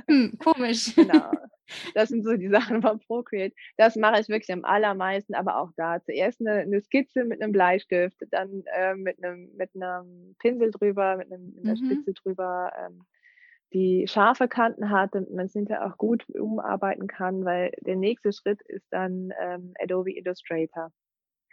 hm, 0.09 0.37
komisch. 0.39 0.95
Genau. 0.95 1.31
Das 1.93 2.09
sind 2.09 2.23
so 2.23 2.35
die 2.37 2.47
Sachen 2.49 2.81
von 2.81 2.99
Procreate. 2.99 3.55
Das 3.77 3.95
mache 3.97 4.21
ich 4.21 4.29
wirklich 4.29 4.51
am 4.53 4.63
allermeisten, 4.65 5.35
aber 5.35 5.57
auch 5.57 5.71
da. 5.75 6.01
Zuerst 6.03 6.39
eine, 6.41 6.61
eine 6.61 6.81
Skizze 6.81 7.25
mit 7.25 7.41
einem 7.41 7.51
Bleistift, 7.51 8.17
dann 8.31 8.63
äh, 8.73 8.95
mit 8.95 9.23
einem 9.23 9.51
mit 9.57 9.71
einem 9.75 10.35
Pinsel 10.39 10.71
drüber, 10.71 11.17
mit, 11.17 11.31
einem, 11.31 11.53
mit 11.55 11.65
einer 11.65 11.75
Mhm. 11.75 11.77
Spitze 11.77 12.13
drüber, 12.13 12.71
ähm, 12.79 13.05
die 13.73 14.07
scharfe 14.07 14.47
Kanten 14.47 14.89
hat, 14.91 15.13
damit 15.13 15.31
man 15.33 15.45
es 15.47 15.53
hinterher 15.53 15.85
auch 15.87 15.97
gut 15.97 16.25
umarbeiten 16.29 17.07
kann, 17.07 17.43
weil 17.45 17.71
der 17.81 17.95
nächste 17.97 18.31
Schritt 18.31 18.61
ist 18.63 18.87
dann 18.91 19.31
ähm, 19.41 19.73
Adobe 19.81 20.11
Illustrator. 20.15 20.91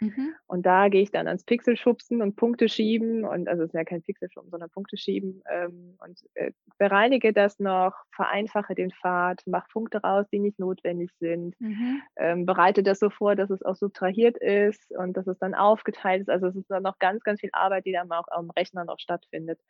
Mhm. 0.01 0.35
Und 0.47 0.67
da 0.67 0.89
gehe 0.89 1.03
ich 1.03 1.11
dann 1.11 1.29
ans 1.29 1.45
Pixel 1.45 1.77
schubsen 1.77 2.21
und 2.23 2.37
Punkte 2.37 2.69
schieben 2.69 3.25
und 3.25 3.49
also 3.49 3.63
es 3.63 3.69
ist 3.69 3.75
ja 3.75 3.85
kein 3.85 4.03
Pixel 4.03 4.29
schubsen, 4.31 4.51
sondern 4.51 4.71
Punkte 4.71 4.97
schieben 4.97 5.43
ähm, 5.51 5.97
und 6.05 6.21
äh, 6.35 6.53
bereinige 6.79 7.33
das 7.33 7.59
noch, 7.61 7.95
vereinfache 8.15 8.75
den 8.75 8.91
Pfad, 8.91 9.47
mache 9.47 9.69
Punkte 9.73 9.99
raus, 9.99 10.27
die 10.33 10.41
nicht 10.41 10.59
notwendig 10.59 11.11
sind, 11.21 11.59
mhm. 11.61 12.03
ähm, 12.17 12.47
bereite 12.47 12.83
das 12.83 12.99
so 12.99 13.11
vor, 13.11 13.37
dass 13.37 13.51
es 13.51 13.63
auch 13.63 13.77
subtrahiert 13.77 14.37
ist 14.39 14.91
und 14.91 15.17
dass 15.17 15.27
es 15.27 15.39
dann 15.39 15.55
aufgeteilt 15.55 16.23
ist. 16.23 16.31
Also 16.31 16.49
es 16.49 16.57
ist 16.57 16.71
dann 16.71 16.83
noch 16.83 16.99
ganz, 16.99 17.23
ganz 17.23 17.41
viel 17.41 17.51
Arbeit, 17.53 17.87
die 17.87 17.93
dann 17.93 18.11
auch 18.11 18.27
am 18.29 18.51
Rechner 18.51 18.85
noch 18.85 18.99
stattfindet. 18.99 19.61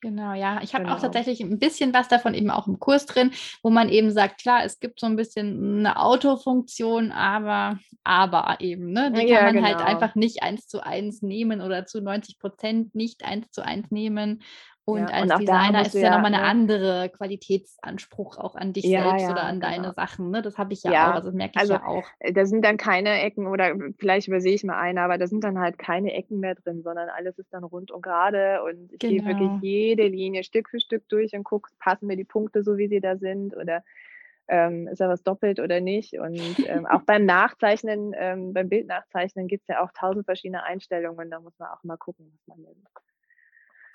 Genau, 0.00 0.32
ja. 0.32 0.60
Ich 0.62 0.74
habe 0.74 0.84
genau. 0.84 0.96
auch 0.96 1.00
tatsächlich 1.00 1.40
ein 1.40 1.58
bisschen 1.58 1.92
was 1.92 2.08
davon 2.08 2.32
eben 2.32 2.50
auch 2.50 2.66
im 2.66 2.78
Kurs 2.78 3.04
drin, 3.04 3.32
wo 3.62 3.68
man 3.68 3.90
eben 3.90 4.10
sagt, 4.10 4.40
klar, 4.40 4.64
es 4.64 4.80
gibt 4.80 4.98
so 4.98 5.06
ein 5.06 5.16
bisschen 5.16 5.80
eine 5.80 6.00
Autofunktion, 6.00 7.12
aber, 7.12 7.78
aber 8.02 8.56
eben, 8.60 8.92
ne? 8.92 9.12
Die 9.12 9.26
ja, 9.26 9.40
kann 9.40 9.54
man 9.56 9.64
halt 9.64 9.76
genau. 9.76 9.86
halt 9.86 9.94
einfach 9.94 10.14
nicht 10.14 10.42
eins 10.42 10.68
zu 10.68 10.84
eins 10.84 11.20
nehmen 11.20 11.60
oder 11.60 11.84
zu 11.84 12.00
90 12.00 12.38
Prozent 12.38 12.94
nicht 12.94 13.24
eins 13.24 13.50
zu 13.50 13.62
eins 13.62 13.90
nehmen. 13.90 14.42
Und 14.84 15.00
ja, 15.00 15.06
als 15.06 15.32
und 15.32 15.40
Designer 15.40 15.82
ist 15.82 15.94
es 15.94 16.02
ja, 16.02 16.10
nochmal 16.10 16.34
eine 16.34 16.42
ne? 16.42 16.48
andere 16.48 17.10
Qualitätsanspruch 17.10 18.38
auch 18.38 18.56
an 18.56 18.72
dich 18.72 18.84
ja, 18.84 19.02
selbst 19.02 19.30
oder 19.30 19.42
an 19.42 19.60
genau. 19.60 19.72
deine 19.72 19.92
Sachen. 19.92 20.30
Ne? 20.30 20.42
Das 20.42 20.58
habe 20.58 20.72
ich 20.72 20.82
ja, 20.82 21.10
auch, 21.10 21.14
also 21.14 21.28
das 21.28 21.34
merke 21.34 21.52
ich 21.54 21.60
also, 21.60 21.74
ja 21.74 21.86
auch. 21.86 22.04
Äh, 22.18 22.32
da 22.32 22.46
sind 22.46 22.64
dann 22.64 22.76
keine 22.76 23.20
Ecken 23.20 23.46
oder 23.46 23.74
vielleicht 23.98 24.28
übersehe 24.28 24.54
ich 24.54 24.64
mal 24.64 24.78
eine, 24.78 25.02
aber 25.02 25.18
da 25.18 25.26
sind 25.26 25.44
dann 25.44 25.58
halt 25.58 25.78
keine 25.78 26.12
Ecken 26.14 26.40
mehr 26.40 26.54
drin, 26.54 26.82
sondern 26.82 27.08
alles 27.08 27.38
ist 27.38 27.52
dann 27.52 27.64
rund 27.64 27.90
und 27.90 28.02
gerade 28.02 28.62
und 28.64 28.92
ich 28.92 28.98
genau. 28.98 29.12
gehe 29.12 29.24
wirklich 29.26 29.48
genau. 29.48 29.60
jede 29.62 30.06
Linie 30.08 30.44
Stück 30.44 30.70
für 30.70 30.80
Stück 30.80 31.08
durch 31.08 31.34
und 31.34 31.44
gucke, 31.44 31.70
passen 31.78 32.06
mir 32.06 32.16
die 32.16 32.24
Punkte 32.24 32.62
so, 32.62 32.76
wie 32.76 32.88
sie 32.88 33.00
da 33.00 33.16
sind 33.16 33.56
oder 33.56 33.84
ähm, 34.48 34.88
ist 34.88 35.00
da 35.00 35.08
was 35.08 35.22
doppelt 35.22 35.60
oder 35.60 35.80
nicht. 35.80 36.18
Und 36.18 36.40
ähm, 36.66 36.84
auch 36.86 37.02
beim 37.02 37.24
Nachzeichnen, 37.24 38.14
ähm, 38.18 38.52
beim 38.52 38.68
Bildnachzeichnen 38.68 39.46
gibt 39.46 39.62
es 39.62 39.68
ja 39.68 39.84
auch 39.84 39.92
tausend 39.92 40.24
verschiedene 40.24 40.64
Einstellungen. 40.64 41.30
Da 41.30 41.38
muss 41.38 41.56
man 41.58 41.68
auch 41.68 41.84
mal 41.84 41.96
gucken, 41.96 42.32
was 42.32 42.56
man 42.56 42.64
nimmt. 42.66 42.88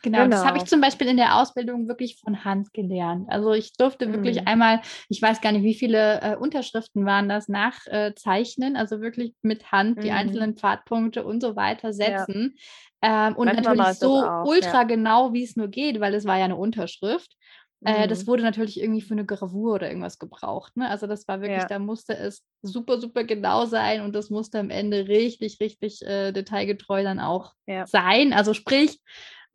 Genau, 0.06 0.24
genau, 0.24 0.36
das 0.36 0.46
habe 0.46 0.58
ich 0.58 0.66
genau. 0.66 0.70
zum 0.70 0.82
Beispiel 0.82 1.08
in 1.08 1.18
der 1.18 1.42
Ausbildung 1.42 1.88
wirklich 1.88 2.20
von 2.24 2.46
Hand 2.46 2.74
gelernt. 2.74 3.28
Also 3.28 3.54
ich 3.54 3.74
durfte 3.74 4.14
wirklich 4.14 4.40
mhm. 4.42 4.48
einmal, 4.48 4.82
ich 5.10 5.20
weiß 5.20 5.42
gar 5.42 5.52
nicht, 5.52 5.64
wie 5.64 5.74
viele 5.74 6.22
äh, 6.22 6.36
Unterschriften 6.36 7.08
waren 7.08 7.28
das, 7.28 7.50
nachzeichnen, 7.50 8.76
äh, 8.76 8.78
also 8.78 9.02
wirklich 9.02 9.34
mit 9.42 9.72
Hand 9.72 9.98
mhm. 9.98 10.02
die 10.02 10.12
einzelnen 10.12 10.56
Pfadpunkte 10.56 11.26
und 11.26 11.42
so 11.42 11.56
weiter 11.56 11.92
setzen. 11.92 12.56
Ja. 13.04 13.30
Ähm, 13.30 13.36
und 13.36 13.48
Manchmal 13.48 13.76
natürlich 13.76 14.00
so 14.00 14.24
auch, 14.24 14.46
ultra 14.46 14.82
ja. 14.82 14.84
genau, 14.84 15.34
wie 15.34 15.44
es 15.44 15.56
nur 15.56 15.70
geht, 15.70 16.00
weil 16.00 16.14
es 16.14 16.26
war 16.26 16.38
ja 16.38 16.46
eine 16.46 16.56
Unterschrift. 16.56 17.36
Äh, 17.84 18.08
das 18.08 18.24
mhm. 18.24 18.28
wurde 18.28 18.44
natürlich 18.44 18.80
irgendwie 18.80 19.02
für 19.02 19.16
eine 19.16 19.26
Gravur 19.26 19.74
oder 19.74 19.88
irgendwas 19.88 20.20
gebraucht. 20.20 20.78
Ne? 20.78 20.88
Also 20.88 21.08
das 21.08 21.28
war 21.28 21.42
wirklich, 21.42 21.62
ja. 21.62 21.68
da 21.68 21.80
musste 21.80 22.16
es 22.16 22.44
super, 22.62 23.02
super 23.02 23.24
genau 23.24 23.66
sein 23.66 24.02
und 24.02 24.14
das 24.16 24.30
musste 24.30 24.60
am 24.60 24.70
Ende 24.70 25.08
richtig, 25.08 25.60
richtig 25.60 26.04
äh, 26.04 26.32
detailgetreu 26.32 27.02
dann 27.02 27.20
auch 27.20 27.54
sein. 27.86 28.34
Also 28.34 28.54
sprich, 28.54 29.00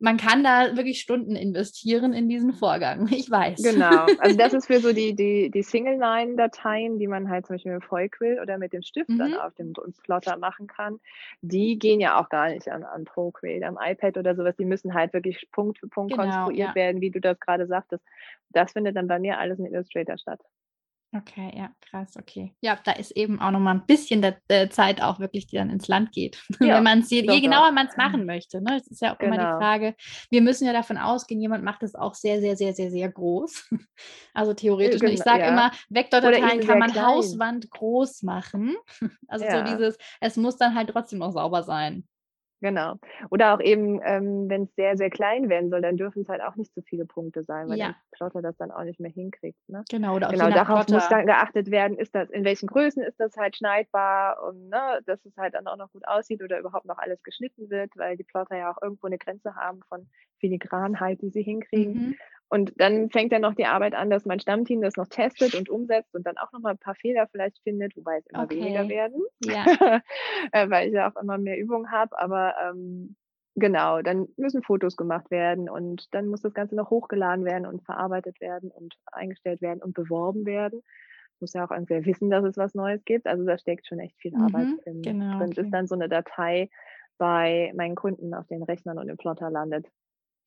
man 0.01 0.17
kann 0.17 0.43
da 0.43 0.75
wirklich 0.75 0.99
Stunden 0.99 1.35
investieren 1.35 2.11
in 2.13 2.27
diesen 2.27 2.53
Vorgang. 2.53 3.07
Ich 3.21 3.29
weiß. 3.29 3.61
Genau. 3.61 4.07
Also 4.19 4.35
das 4.35 4.53
ist 4.53 4.65
für 4.65 4.79
so 4.79 4.93
die, 4.93 5.15
die, 5.15 5.51
die 5.51 5.61
Single-Line-Dateien, 5.61 6.97
die 6.97 7.07
man 7.07 7.29
halt 7.29 7.45
zum 7.45 7.55
Beispiel 7.55 7.73
mit 7.73 7.83
Vollquill 7.83 8.39
oder 8.41 8.57
mit 8.57 8.73
dem 8.73 8.81
Stift 8.81 9.09
mhm. 9.09 9.19
dann 9.19 9.33
auf 9.35 9.53
dem 9.55 9.73
Plotter 10.03 10.37
machen 10.37 10.65
kann. 10.65 10.99
Die 11.41 11.77
gehen 11.77 11.99
ja 11.99 12.19
auch 12.19 12.29
gar 12.29 12.49
nicht 12.49 12.67
an, 12.67 12.83
an 12.83 13.03
ProQuill, 13.05 13.63
am 13.63 13.77
iPad 13.79 14.17
oder 14.17 14.35
sowas. 14.35 14.55
Die 14.55 14.65
müssen 14.65 14.93
halt 14.93 15.13
wirklich 15.13 15.47
Punkt 15.51 15.77
für 15.77 15.87
Punkt 15.87 16.13
genau, 16.13 16.23
konstruiert 16.23 16.69
ja. 16.69 16.75
werden, 16.75 17.01
wie 17.01 17.11
du 17.11 17.21
das 17.21 17.39
gerade 17.39 17.67
sagtest. 17.67 18.03
Das 18.49 18.71
findet 18.71 18.95
dann 18.95 19.07
bei 19.07 19.19
mir 19.19 19.37
alles 19.37 19.59
in 19.59 19.65
Illustrator 19.65 20.17
statt. 20.17 20.39
Okay, 21.13 21.51
ja, 21.57 21.69
krass, 21.81 22.15
okay. 22.17 22.55
Ja, 22.61 22.79
da 22.85 22.93
ist 22.93 23.11
eben 23.11 23.41
auch 23.41 23.51
nochmal 23.51 23.75
ein 23.75 23.85
bisschen 23.85 24.21
der, 24.21 24.37
der, 24.49 24.69
Zeit 24.69 25.01
auch 25.01 25.19
wirklich, 25.19 25.45
die 25.45 25.57
dann 25.57 25.69
ins 25.69 25.89
Land 25.89 26.13
geht. 26.13 26.41
Ja, 26.61 26.77
Wenn 26.77 26.83
man 26.83 26.99
es 26.99 27.09
je, 27.09 27.21
je, 27.21 27.41
genauer 27.41 27.71
man 27.71 27.87
es 27.87 27.97
machen 27.97 28.25
möchte. 28.25 28.61
Ne? 28.61 28.77
Das 28.77 28.87
ist 28.87 29.01
ja 29.01 29.13
auch 29.13 29.17
genau. 29.17 29.33
immer 29.33 29.43
die 29.43 29.47
genau. 29.47 29.59
Frage. 29.59 29.95
Wir 30.29 30.41
müssen 30.41 30.65
ja 30.65 30.73
davon 30.73 30.97
ausgehen, 30.97 31.41
jemand 31.41 31.65
macht 31.65 31.83
es 31.83 31.95
auch 31.95 32.13
sehr, 32.13 32.39
sehr, 32.39 32.55
sehr, 32.55 32.73
sehr, 32.73 32.91
sehr 32.91 33.09
groß. 33.09 33.69
Also 34.33 34.53
theoretisch. 34.53 35.01
Genau, 35.01 35.11
ich 35.11 35.19
sage 35.19 35.41
ja. 35.41 35.49
immer, 35.49 35.71
Vektordateien 35.89 36.61
kann 36.65 36.79
man 36.79 36.91
klein. 36.91 37.05
Hauswand 37.05 37.69
groß 37.69 38.23
machen. 38.23 38.77
Also 39.27 39.45
ja. 39.45 39.65
so 39.65 39.73
dieses, 39.73 39.97
es 40.21 40.37
muss 40.37 40.57
dann 40.57 40.75
halt 40.75 40.89
trotzdem 40.89 41.21
auch 41.21 41.31
sauber 41.31 41.63
sein. 41.63 42.05
Genau. 42.61 42.99
Oder 43.31 43.55
auch 43.55 43.59
eben, 43.59 43.99
ähm, 44.03 44.47
wenn 44.47 44.63
es 44.63 44.75
sehr, 44.75 44.95
sehr 44.95 45.09
klein 45.09 45.49
werden 45.49 45.71
soll, 45.71 45.81
dann 45.81 45.97
dürfen 45.97 46.21
es 46.21 46.29
halt 46.29 46.41
auch 46.41 46.55
nicht 46.55 46.73
zu 46.73 46.83
viele 46.83 47.05
Punkte 47.05 47.43
sein, 47.43 47.67
weil 47.67 47.77
ja. 47.77 47.87
der 47.87 47.95
Plotter 48.11 48.43
das 48.43 48.55
dann 48.57 48.69
auch 48.69 48.83
nicht 48.83 48.99
mehr 48.99 49.09
hinkriegt. 49.09 49.57
Ne? 49.67 49.83
Genau, 49.89 50.15
oder 50.15 50.27
auch 50.27 50.31
genau 50.31 50.49
darauf 50.49 50.85
Plotter. 50.85 50.93
muss 50.93 51.09
dann 51.09 51.25
geachtet 51.25 51.71
werden, 51.71 51.97
ist 51.97 52.13
das, 52.13 52.29
in 52.29 52.45
welchen 52.45 52.67
Größen 52.67 53.01
ist 53.01 53.19
das 53.19 53.35
halt 53.35 53.57
schneidbar 53.57 54.43
und 54.43 54.69
ne, 54.69 55.01
dass 55.07 55.25
es 55.25 55.35
halt 55.37 55.55
dann 55.55 55.65
auch 55.65 55.75
noch 55.75 55.91
gut 55.91 56.07
aussieht 56.07 56.43
oder 56.43 56.59
überhaupt 56.59 56.85
noch 56.85 56.99
alles 56.99 57.23
geschnitten 57.23 57.71
wird, 57.71 57.91
weil 57.97 58.15
die 58.15 58.23
Plotter 58.23 58.55
ja 58.55 58.71
auch 58.71 58.81
irgendwo 58.81 59.07
eine 59.07 59.17
Grenze 59.17 59.55
haben 59.55 59.81
von 59.89 60.07
Filigranheit, 60.39 61.21
die 61.21 61.31
sie 61.31 61.41
hinkriegen. 61.41 61.93
Mhm. 61.93 62.15
Und 62.53 62.73
dann 62.75 63.09
fängt 63.09 63.31
dann 63.31 63.43
noch 63.43 63.55
die 63.55 63.65
Arbeit 63.65 63.95
an, 63.95 64.09
dass 64.09 64.25
mein 64.25 64.41
Stammteam 64.41 64.81
das 64.81 64.97
noch 64.97 65.07
testet 65.07 65.55
und 65.55 65.69
umsetzt 65.69 66.13
und 66.13 66.27
dann 66.27 66.37
auch 66.37 66.51
noch 66.51 66.59
mal 66.59 66.71
ein 66.71 66.77
paar 66.77 66.95
Fehler 66.95 67.25
vielleicht 67.31 67.57
findet, 67.63 67.95
wobei 67.95 68.17
es 68.17 68.27
immer 68.27 68.43
okay. 68.43 68.57
weniger 68.57 68.89
werden, 68.89 69.23
ja. 69.45 69.63
Äh, 70.51 70.69
weil 70.69 70.89
ich 70.89 70.93
ja 70.93 71.09
auch 71.09 71.21
immer 71.21 71.37
mehr 71.37 71.57
Übung 71.57 71.91
habe. 71.91 72.19
Aber 72.19 72.53
ähm, 72.61 73.15
genau, 73.55 74.01
dann 74.01 74.27
müssen 74.35 74.63
Fotos 74.63 74.97
gemacht 74.97 75.31
werden 75.31 75.69
und 75.69 76.13
dann 76.13 76.27
muss 76.27 76.41
das 76.41 76.53
Ganze 76.53 76.75
noch 76.75 76.89
hochgeladen 76.89 77.45
werden 77.45 77.65
und 77.65 77.85
verarbeitet 77.85 78.41
werden 78.41 78.69
und 78.69 78.95
eingestellt 79.13 79.61
werden 79.61 79.81
und 79.81 79.93
beworben 79.93 80.45
werden. 80.45 80.81
Muss 81.39 81.53
ja 81.53 81.65
auch 81.65 81.71
irgendwer 81.71 82.05
wissen, 82.05 82.29
dass 82.29 82.43
es 82.43 82.57
was 82.57 82.75
Neues 82.75 83.05
gibt. 83.05 83.27
Also 83.27 83.45
da 83.45 83.57
steckt 83.57 83.87
schon 83.87 83.99
echt 83.99 84.19
viel 84.19 84.35
Arbeit 84.35 84.67
mhm, 84.67 84.79
in, 84.83 85.01
genau, 85.01 85.37
drin. 85.37 85.51
Okay. 85.51 85.61
ist 85.61 85.71
dann 85.71 85.87
so 85.87 85.95
eine 85.95 86.09
Datei 86.09 86.69
bei 87.17 87.71
meinen 87.77 87.95
Kunden 87.95 88.33
auf 88.33 88.47
den 88.47 88.61
Rechnern 88.61 88.99
und 88.99 89.07
im 89.07 89.15
Plotter 89.15 89.49
landet. 89.49 89.87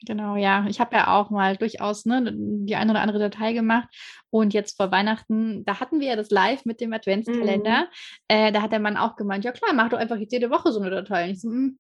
Genau, 0.07 0.37
ja. 0.37 0.67
Ich 0.69 0.81
habe 0.81 0.97
ja 0.97 1.17
auch 1.17 1.31
mal 1.31 1.57
durchaus 1.57 2.05
ne, 2.05 2.33
die 2.35 2.77
eine 2.77 2.91
oder 2.91 3.01
andere 3.01 3.19
Datei 3.19 3.53
gemacht. 3.53 3.89
Und 4.31 4.53
jetzt 4.53 4.77
vor 4.77 4.91
Weihnachten, 4.91 5.65
da 5.65 5.81
hatten 5.81 6.01
wir 6.01 6.09
ja 6.09 6.17
das 6.17 6.31
Live 6.31 6.65
mit 6.65 6.81
dem 6.81 6.93
Adventskalender. 6.93 7.83
Mhm. 7.83 7.87
Äh, 8.29 8.53
da 8.53 8.63
hat 8.63 8.73
der 8.73 8.81
Mann 8.81 8.97
auch 8.97 9.17
gemeint, 9.17 9.45
ja 9.45 9.53
klar, 9.53 9.73
mach 9.75 9.89
doch 9.89 9.99
einfach 9.99 10.17
jetzt 10.17 10.33
jede 10.33 10.51
Woche 10.51 10.73
so 10.73 10.81
eine 10.81 10.91
Datei. 10.91 11.25
Und 11.25 11.31
ich 11.31 11.41
so, 11.41 11.49
mm 11.49 11.79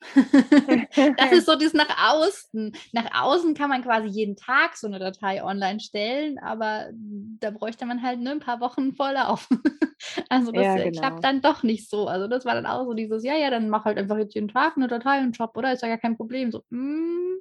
das 1.16 1.32
ist 1.32 1.46
so 1.46 1.56
das 1.56 1.74
nach 1.74 2.12
außen. 2.12 2.72
Nach 2.92 3.22
außen 3.22 3.54
kann 3.54 3.68
man 3.68 3.82
quasi 3.82 4.08
jeden 4.08 4.36
Tag 4.36 4.76
so 4.76 4.86
eine 4.86 4.98
Datei 4.98 5.44
online 5.44 5.80
stellen, 5.80 6.38
aber 6.38 6.86
da 6.92 7.50
bräuchte 7.50 7.84
man 7.86 8.02
halt 8.02 8.20
ne, 8.20 8.32
ein 8.32 8.40
paar 8.40 8.60
Wochen 8.60 8.94
Vorlauf. 8.94 9.48
also 10.28 10.52
das 10.52 10.64
ja, 10.64 10.76
äh, 10.76 10.90
genau. 10.90 11.00
klappt 11.00 11.24
dann 11.24 11.42
doch 11.42 11.62
nicht 11.62 11.88
so. 11.90 12.06
Also 12.06 12.28
das 12.28 12.44
war 12.44 12.54
dann 12.54 12.66
auch 12.66 12.86
so 12.86 12.94
dieses, 12.94 13.24
ja, 13.24 13.36
ja, 13.36 13.50
dann 13.50 13.68
mach 13.68 13.84
halt 13.84 13.98
einfach 13.98 14.16
jetzt 14.16 14.34
jeden 14.34 14.48
Tag 14.48 14.76
eine 14.76 14.88
Datei 14.88 15.20
und 15.20 15.36
Job, 15.36 15.56
oder? 15.56 15.72
Ist 15.72 15.82
ja 15.82 15.88
gar 15.88 15.98
kein 15.98 16.16
Problem. 16.16 16.50
So, 16.50 16.64
mm, 16.70 17.36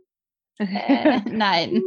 äh, 0.59 1.21
nein. 1.31 1.81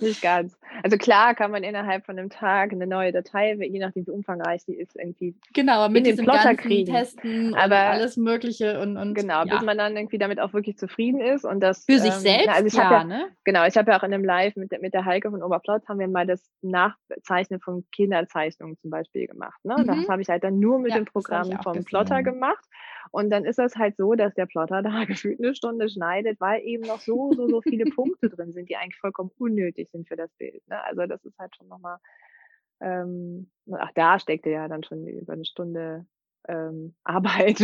Nicht 0.00 0.22
ganz. 0.22 0.58
Also 0.82 0.96
klar 0.96 1.34
kann 1.34 1.50
man 1.50 1.62
innerhalb 1.62 2.04
von 2.06 2.18
einem 2.18 2.30
Tag 2.30 2.72
eine 2.72 2.86
neue 2.86 3.12
Datei, 3.12 3.54
je 3.54 3.78
nachdem 3.78 4.06
wie 4.06 4.10
umfangreich 4.10 4.64
die 4.66 4.74
ist, 4.74 4.96
irgendwie 4.96 5.34
genau, 5.52 5.88
mit 5.88 6.06
in 6.06 6.16
den 6.16 6.24
Plotter 6.24 6.54
kriegen. 6.54 6.92
Testen 6.92 7.54
aber 7.54 7.76
alles 7.76 8.16
Mögliche 8.16 8.80
und, 8.80 8.96
und 8.96 9.14
genau, 9.14 9.44
ja. 9.44 9.56
bis 9.56 9.62
man 9.62 9.78
dann 9.78 9.96
irgendwie 9.96 10.18
damit 10.18 10.40
auch 10.40 10.52
wirklich 10.52 10.78
zufrieden 10.78 11.20
ist 11.20 11.44
und 11.44 11.60
das 11.60 11.84
für 11.84 11.98
sich 11.98 12.14
ähm, 12.14 12.20
selbst. 12.20 12.48
Also 12.48 12.66
ich 12.66 12.74
ja, 12.74 12.90
ja, 12.90 13.04
ne? 13.04 13.26
Genau, 13.44 13.66
ich 13.66 13.76
habe 13.76 13.90
ja 13.90 13.98
auch 13.98 14.02
in 14.02 14.14
einem 14.14 14.24
Live 14.24 14.56
mit, 14.56 14.72
mit 14.80 14.94
der 14.94 15.04
Heike 15.04 15.30
von 15.30 15.42
Oberplotz 15.42 15.86
haben 15.88 15.98
wir 15.98 16.08
mal 16.08 16.26
das 16.26 16.42
Nachzeichnen 16.62 17.60
von 17.60 17.84
Kinderzeichnungen 17.92 18.78
zum 18.78 18.90
Beispiel 18.90 19.26
gemacht. 19.26 19.62
Ne? 19.64 19.76
Mhm. 19.78 19.86
Das 19.86 20.08
habe 20.08 20.22
ich 20.22 20.28
halt 20.28 20.44
dann 20.44 20.58
nur 20.58 20.78
mit 20.78 20.92
ja, 20.92 20.96
dem 20.96 21.04
Programm 21.04 21.50
vom 21.62 21.84
Plotter 21.84 22.22
gemacht. 22.22 22.64
Und 23.10 23.30
dann 23.30 23.44
ist 23.44 23.58
das 23.58 23.76
halt 23.76 23.96
so, 23.96 24.14
dass 24.14 24.34
der 24.34 24.46
Plotter 24.46 24.82
da 24.82 25.04
gefühlt 25.04 25.38
eine 25.40 25.54
Stunde 25.54 25.88
schneidet, 25.88 26.40
weil 26.40 26.62
eben 26.62 26.84
noch 26.84 27.00
so, 27.00 27.32
so, 27.32 27.48
so 27.48 27.62
viele 27.62 27.84
Punkte 27.86 28.28
drin 28.28 28.52
sind, 28.52 28.68
die 28.68 28.76
eigentlich 28.76 28.98
vollkommen 28.98 29.30
unnötig 29.38 29.90
sind 29.90 30.08
für 30.08 30.16
das 30.16 30.30
Bild. 30.38 30.66
Ne? 30.68 30.82
Also 30.84 31.06
das 31.06 31.24
ist 31.24 31.38
halt 31.38 31.54
schon 31.56 31.68
nochmal, 31.68 31.98
ähm, 32.80 33.50
ach, 33.72 33.90
da 33.94 34.18
steckte 34.18 34.50
ja 34.50 34.68
dann 34.68 34.84
schon 34.84 35.06
über 35.06 35.32
eine 35.32 35.44
Stunde 35.44 36.06
ähm, 36.48 36.94
Arbeit. 37.04 37.58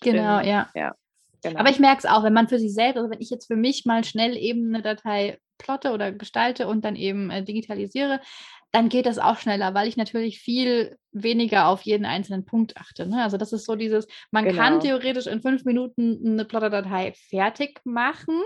genau, 0.00 0.40
ja. 0.40 0.68
ja 0.74 0.94
genau. 1.42 1.60
Aber 1.60 1.70
ich 1.70 1.78
merke 1.78 1.98
es 1.98 2.06
auch, 2.06 2.24
wenn 2.24 2.32
man 2.32 2.48
für 2.48 2.58
sich 2.58 2.74
selbst, 2.74 2.98
also 2.98 3.10
wenn 3.10 3.20
ich 3.20 3.30
jetzt 3.30 3.46
für 3.46 3.56
mich 3.56 3.84
mal 3.86 4.04
schnell 4.04 4.36
eben 4.36 4.74
eine 4.74 4.82
Datei 4.82 5.38
plotte 5.58 5.92
oder 5.92 6.12
gestalte 6.12 6.66
und 6.66 6.84
dann 6.84 6.96
eben 6.96 7.30
äh, 7.30 7.44
digitalisiere, 7.44 8.20
dann 8.72 8.88
geht 8.88 9.06
das 9.06 9.18
auch 9.18 9.38
schneller, 9.38 9.74
weil 9.74 9.88
ich 9.88 9.96
natürlich 9.96 10.40
viel 10.40 10.96
weniger 11.12 11.66
auf 11.68 11.82
jeden 11.82 12.04
einzelnen 12.04 12.44
Punkt 12.44 12.76
achte. 12.76 13.06
Ne? 13.06 13.22
Also 13.22 13.36
das 13.36 13.52
ist 13.52 13.66
so 13.66 13.74
dieses, 13.74 14.06
man 14.30 14.44
genau. 14.44 14.56
kann 14.56 14.80
theoretisch 14.80 15.26
in 15.26 15.42
fünf 15.42 15.64
Minuten 15.64 16.20
eine 16.24 16.44
Plotter-Datei 16.44 17.12
fertig 17.28 17.80
machen, 17.84 18.40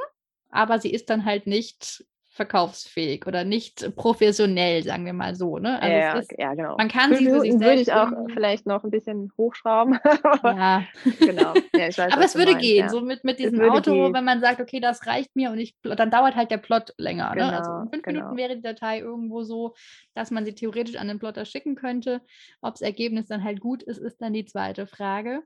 aber 0.50 0.78
sie 0.78 0.90
ist 0.90 1.10
dann 1.10 1.24
halt 1.24 1.46
nicht 1.46 2.04
verkaufsfähig 2.34 3.28
oder 3.28 3.44
nicht 3.44 3.94
professionell, 3.94 4.82
sagen 4.82 5.06
wir 5.06 5.12
mal 5.12 5.36
so. 5.36 5.58
Ne? 5.58 5.80
Also 5.80 5.96
ja, 5.96 6.18
ist, 6.18 6.32
ja, 6.36 6.54
genau. 6.54 6.76
Man 6.76 6.88
kann 6.88 7.14
sie 7.14 7.26
für 7.26 7.40
sich 7.40 7.52
selbst 7.52 7.64
würde 7.64 7.80
ich 7.80 7.92
auch 7.92 8.10
vielleicht 8.34 8.66
noch 8.66 8.82
ein 8.82 8.90
bisschen 8.90 9.30
hochschrauben. 9.38 10.00
ja, 10.42 10.84
genau. 11.20 11.54
Ja, 11.72 11.86
weiß, 11.86 11.98
Aber 12.12 12.24
es 12.24 12.34
würde 12.34 12.52
meinst, 12.52 12.66
gehen, 12.66 12.86
ja. 12.86 12.88
so 12.88 13.02
mit, 13.02 13.22
mit 13.22 13.38
diesem 13.38 13.60
Auto, 13.60 13.92
gehen. 13.92 14.12
wenn 14.12 14.24
man 14.24 14.40
sagt, 14.40 14.60
okay, 14.60 14.80
das 14.80 15.06
reicht 15.06 15.36
mir 15.36 15.52
und 15.52 15.58
ich, 15.58 15.76
dann 15.82 16.10
dauert 16.10 16.34
halt 16.34 16.50
der 16.50 16.58
Plot 16.58 16.92
länger. 16.98 17.30
Genau, 17.34 17.46
ne? 17.46 17.56
Also 17.56 17.70
in 17.70 17.90
fünf 17.90 18.02
genau. 18.02 18.18
Minuten 18.18 18.36
wäre 18.36 18.56
die 18.56 18.62
Datei 18.62 18.98
irgendwo 18.98 19.44
so, 19.44 19.74
dass 20.14 20.32
man 20.32 20.44
sie 20.44 20.56
theoretisch 20.56 20.96
an 20.96 21.06
den 21.06 21.20
Plotter 21.20 21.44
schicken 21.44 21.76
könnte. 21.76 22.20
Ob 22.60 22.74
das 22.74 22.82
Ergebnis 22.82 23.28
dann 23.28 23.44
halt 23.44 23.60
gut 23.60 23.84
ist, 23.84 23.98
ist 23.98 24.20
dann 24.20 24.32
die 24.32 24.44
zweite 24.44 24.88
Frage. 24.88 25.44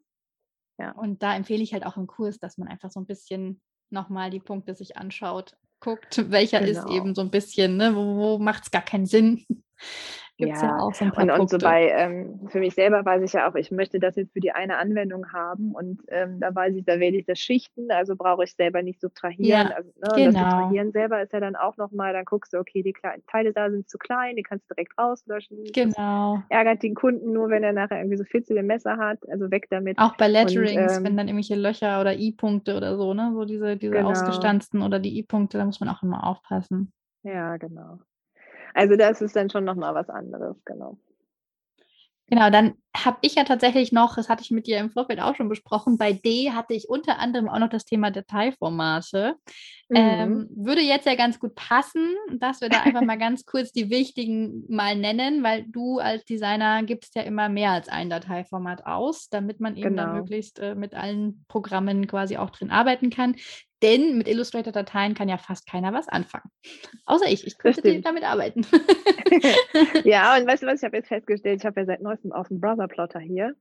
Ja. 0.78 0.92
Und 0.92 1.22
da 1.22 1.36
empfehle 1.36 1.62
ich 1.62 1.74
halt 1.74 1.84
auch 1.84 1.98
im 1.98 2.06
Kurs, 2.06 2.38
dass 2.38 2.56
man 2.56 2.68
einfach 2.68 2.90
so 2.90 2.98
ein 2.98 3.06
bisschen 3.06 3.60
nochmal 3.90 4.30
die 4.30 4.40
Punkte 4.40 4.74
sich 4.74 4.96
anschaut, 4.96 5.54
guckt, 5.80 6.30
welcher 6.30 6.60
genau. 6.60 6.86
ist 6.86 6.90
eben 6.94 7.14
so 7.14 7.22
ein 7.22 7.30
bisschen, 7.30 7.76
ne, 7.76 7.94
wo, 7.94 8.16
wo 8.16 8.38
macht 8.38 8.64
es 8.64 8.70
gar 8.70 8.84
keinen 8.84 9.06
Sinn. 9.06 9.44
Gibt 10.38 10.54
es 10.54 10.62
ja. 10.62 10.68
ja. 10.68 10.78
auch 10.78 10.94
so 10.94 11.04
ein 11.04 11.10
paar 11.10 11.24
und, 11.24 11.30
Punkte. 11.30 11.56
Und 11.56 11.60
so 11.60 11.66
bei, 11.66 11.88
ähm, 11.88 12.48
für 12.48 12.60
mich 12.60 12.74
selber 12.74 13.04
weiß 13.04 13.22
ich 13.24 13.32
ja 13.32 13.50
auch, 13.50 13.56
ich 13.56 13.72
möchte 13.72 13.98
das 13.98 14.14
jetzt 14.14 14.32
für 14.32 14.38
die 14.38 14.52
eine 14.52 14.78
Anwendung 14.78 15.32
haben 15.32 15.72
und 15.72 16.00
ähm, 16.08 16.38
da 16.38 16.54
weiß 16.54 16.76
ich, 16.76 16.84
da 16.84 17.00
wähle 17.00 17.16
ich 17.16 17.26
das 17.26 17.40
Schichten, 17.40 17.90
also 17.90 18.14
brauche 18.14 18.44
ich 18.44 18.54
selber 18.54 18.82
nicht 18.82 19.00
subtrahieren. 19.00 19.68
Ja, 19.68 19.74
also, 19.74 19.90
ne, 19.96 20.08
genau. 20.14 20.24
Das 20.26 20.34
Subtrahieren 20.34 20.92
selber 20.92 21.22
ist 21.22 21.32
ja 21.32 21.40
dann 21.40 21.56
auch 21.56 21.76
nochmal, 21.76 22.12
dann 22.12 22.24
guckst 22.24 22.52
du, 22.52 22.58
okay, 22.58 22.84
die 22.84 22.92
kleinen 22.92 23.24
Teile 23.26 23.52
da 23.52 23.68
sind 23.68 23.90
zu 23.90 23.98
klein, 23.98 24.36
die 24.36 24.44
kannst 24.44 24.70
du 24.70 24.74
direkt 24.74 24.96
rauslöschen. 24.96 25.58
Genau. 25.74 26.36
Das 26.36 26.44
ärgert 26.56 26.84
den 26.84 26.94
Kunden 26.94 27.32
nur, 27.32 27.50
wenn 27.50 27.64
er 27.64 27.72
nachher 27.72 27.98
irgendwie 27.98 28.16
so 28.16 28.24
fitzige 28.24 28.62
Messer 28.62 28.96
hat, 28.96 29.18
also 29.28 29.50
weg 29.50 29.66
damit. 29.70 29.98
Auch 29.98 30.16
bei 30.16 30.28
Letterings, 30.28 30.92
und, 30.92 30.98
ähm, 30.98 31.04
wenn 31.04 31.16
dann 31.16 31.26
irgendwelche 31.26 31.56
Löcher 31.56 32.00
oder 32.00 32.16
I-Punkte 32.16 32.76
oder 32.76 32.96
so, 32.96 33.12
ne, 33.12 33.32
so 33.34 33.44
diese, 33.44 33.76
diese 33.76 33.92
genau. 33.92 34.10
ausgestanzten 34.10 34.82
oder 34.82 35.00
die 35.00 35.18
I-Punkte, 35.18 35.58
da 35.58 35.64
muss 35.64 35.80
man 35.80 35.88
auch 35.88 36.04
immer 36.04 36.24
aufpassen. 36.24 36.92
Ja, 37.24 37.56
genau. 37.56 37.98
Also 38.78 38.94
das 38.94 39.20
ist 39.20 39.34
dann 39.34 39.50
schon 39.50 39.64
nochmal 39.64 39.92
was 39.92 40.08
anderes, 40.08 40.56
genau. 40.64 40.96
Genau, 42.30 42.48
dann 42.48 42.74
habe 42.96 43.18
ich 43.22 43.34
ja 43.34 43.42
tatsächlich 43.42 43.90
noch, 43.90 44.14
das 44.14 44.28
hatte 44.28 44.42
ich 44.42 44.52
mit 44.52 44.68
dir 44.68 44.78
im 44.78 44.90
Vorfeld 44.90 45.20
auch 45.20 45.34
schon 45.34 45.48
besprochen, 45.48 45.98
bei 45.98 46.12
D 46.12 46.52
hatte 46.52 46.74
ich 46.74 46.88
unter 46.88 47.18
anderem 47.18 47.48
auch 47.48 47.58
noch 47.58 47.70
das 47.70 47.86
Thema 47.86 48.12
Dateiformate. 48.12 49.34
Mhm. 49.88 49.96
Ähm, 49.96 50.48
würde 50.54 50.82
jetzt 50.82 51.06
ja 51.06 51.16
ganz 51.16 51.40
gut 51.40 51.56
passen, 51.56 52.06
dass 52.38 52.60
wir 52.60 52.68
da 52.68 52.82
einfach 52.82 53.00
mal 53.02 53.18
ganz 53.18 53.46
kurz 53.46 53.72
die 53.72 53.90
wichtigen 53.90 54.64
mal 54.68 54.94
nennen, 54.94 55.42
weil 55.42 55.64
du 55.66 55.98
als 55.98 56.24
Designer 56.24 56.84
gibst 56.84 57.16
ja 57.16 57.22
immer 57.22 57.48
mehr 57.48 57.72
als 57.72 57.88
ein 57.88 58.10
Dateiformat 58.10 58.86
aus, 58.86 59.28
damit 59.28 59.58
man 59.58 59.76
eben 59.76 59.96
genau. 59.96 60.04
dann 60.04 60.16
möglichst 60.18 60.60
äh, 60.60 60.76
mit 60.76 60.94
allen 60.94 61.46
Programmen 61.48 62.06
quasi 62.06 62.36
auch 62.36 62.50
drin 62.50 62.70
arbeiten 62.70 63.10
kann. 63.10 63.34
Denn 63.82 64.18
mit 64.18 64.26
Illustrator-Dateien 64.26 65.14
kann 65.14 65.28
ja 65.28 65.38
fast 65.38 65.68
keiner 65.68 65.92
was 65.92 66.08
anfangen. 66.08 66.50
Außer 67.06 67.28
ich. 67.28 67.46
Ich 67.46 67.58
könnte 67.58 68.00
damit 68.00 68.24
arbeiten. 68.24 68.66
ja, 70.04 70.36
und 70.38 70.46
weißt 70.46 70.62
du 70.62 70.66
was, 70.66 70.80
ich 70.80 70.84
habe 70.84 70.96
jetzt 70.96 71.08
festgestellt, 71.08 71.60
ich 71.60 71.66
habe 71.66 71.80
ja 71.80 71.86
seit 71.86 72.02
neuestem 72.02 72.32
auch 72.32 72.50
einen 72.50 72.60
Browser-Plotter 72.60 73.20
hier. 73.20 73.54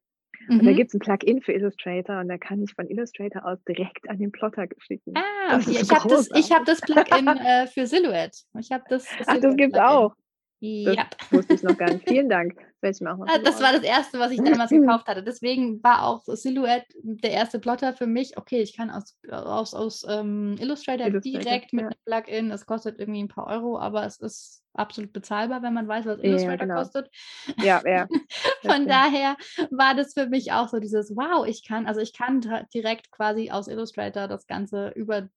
Und 0.50 0.62
mhm. 0.62 0.66
da 0.66 0.72
gibt 0.74 0.90
es 0.90 0.94
ein 0.94 1.00
Plugin 1.00 1.42
für 1.42 1.54
Illustrator 1.54 2.20
und 2.20 2.30
da 2.30 2.38
kann 2.38 2.62
ich 2.62 2.74
von 2.74 2.88
Illustrator 2.88 3.46
aus 3.46 3.58
direkt 3.68 4.08
an 4.10 4.20
den 4.20 4.32
Plotter 4.32 4.68
schicken. 4.78 5.14
Ah, 5.16 5.58
okay. 5.58 5.80
ich 5.82 5.90
habe 5.92 6.08
das, 6.08 6.30
hab 6.30 6.66
das 6.66 6.82
Plugin 6.82 7.28
äh, 7.46 7.68
für 7.68 7.88
Silhouette. 7.88 8.38
Ich 8.60 8.70
das, 8.70 8.84
das 8.90 9.06
Ach, 9.26 9.40
das 9.40 9.56
gibt 9.56 9.76
es 9.76 9.80
auch. 9.82 10.14
Das 10.62 10.96
ja. 10.96 11.10
wusste 11.32 11.54
ich 11.56 11.64
noch 11.64 11.78
gar 11.78 11.92
nicht. 11.92 12.08
Vielen 12.08 12.30
Dank. 12.30 12.56
Das, 12.82 13.02
ah, 13.02 13.40
das 13.44 13.62
war 13.62 13.74
das 13.74 13.84
Erste, 13.84 14.20
was 14.20 14.32
ich 14.32 14.42
damals 14.42 14.70
gekauft 14.72 15.08
hatte. 15.08 15.24
Deswegen 15.24 15.82
war 15.84 16.04
auch 16.04 16.24
Silhouette 16.26 16.86
der 17.04 17.32
erste 17.32 17.60
Plotter 17.60 17.94
für 17.94 18.08
mich. 18.08 18.38
Okay, 18.38 18.62
ich 18.62 18.76
kann 18.76 18.90
aus, 18.90 19.18
aus, 19.30 19.74
aus 19.74 20.06
ähm, 20.08 20.56
Illustrator, 20.60 21.08
Illustrator, 21.08 21.42
direkt 21.42 21.74
mit 21.74 21.84
ja. 21.84 21.90
einem 21.90 22.24
Plugin. 22.24 22.52
Es 22.52 22.66
kostet 22.66 23.00
irgendwie 23.00 23.24
ein 23.24 23.28
paar 23.28 23.48
Euro, 23.48 23.80
aber 23.80 24.06
es 24.06 24.20
ist 24.20 24.64
absolut 24.74 25.12
bezahlbar, 25.12 25.62
wenn 25.64 25.74
man 25.74 25.88
weiß, 25.88 26.06
was 26.06 26.20
Illustrator 26.20 26.52
ja, 26.52 26.58
genau. 26.58 26.76
kostet. 26.76 27.10
Ja, 27.64 27.82
ja. 27.86 28.08
Von 28.66 28.88
daher 28.88 29.36
war 29.72 29.96
das 29.96 30.14
für 30.14 30.28
mich 30.28 30.52
auch 30.52 30.70
so 30.70 30.80
dieses 30.80 31.16
Wow, 31.16 31.46
ich 31.48 31.68
kann, 31.68 31.88
also 31.88 32.00
ich 32.00 32.14
kann 32.14 32.42
direkt 32.74 33.12
quasi 33.12 33.50
aus 33.50 33.68
Illustrator 33.68 34.28
das 34.28 34.48
Ganze 34.48 34.90
über 34.90 35.30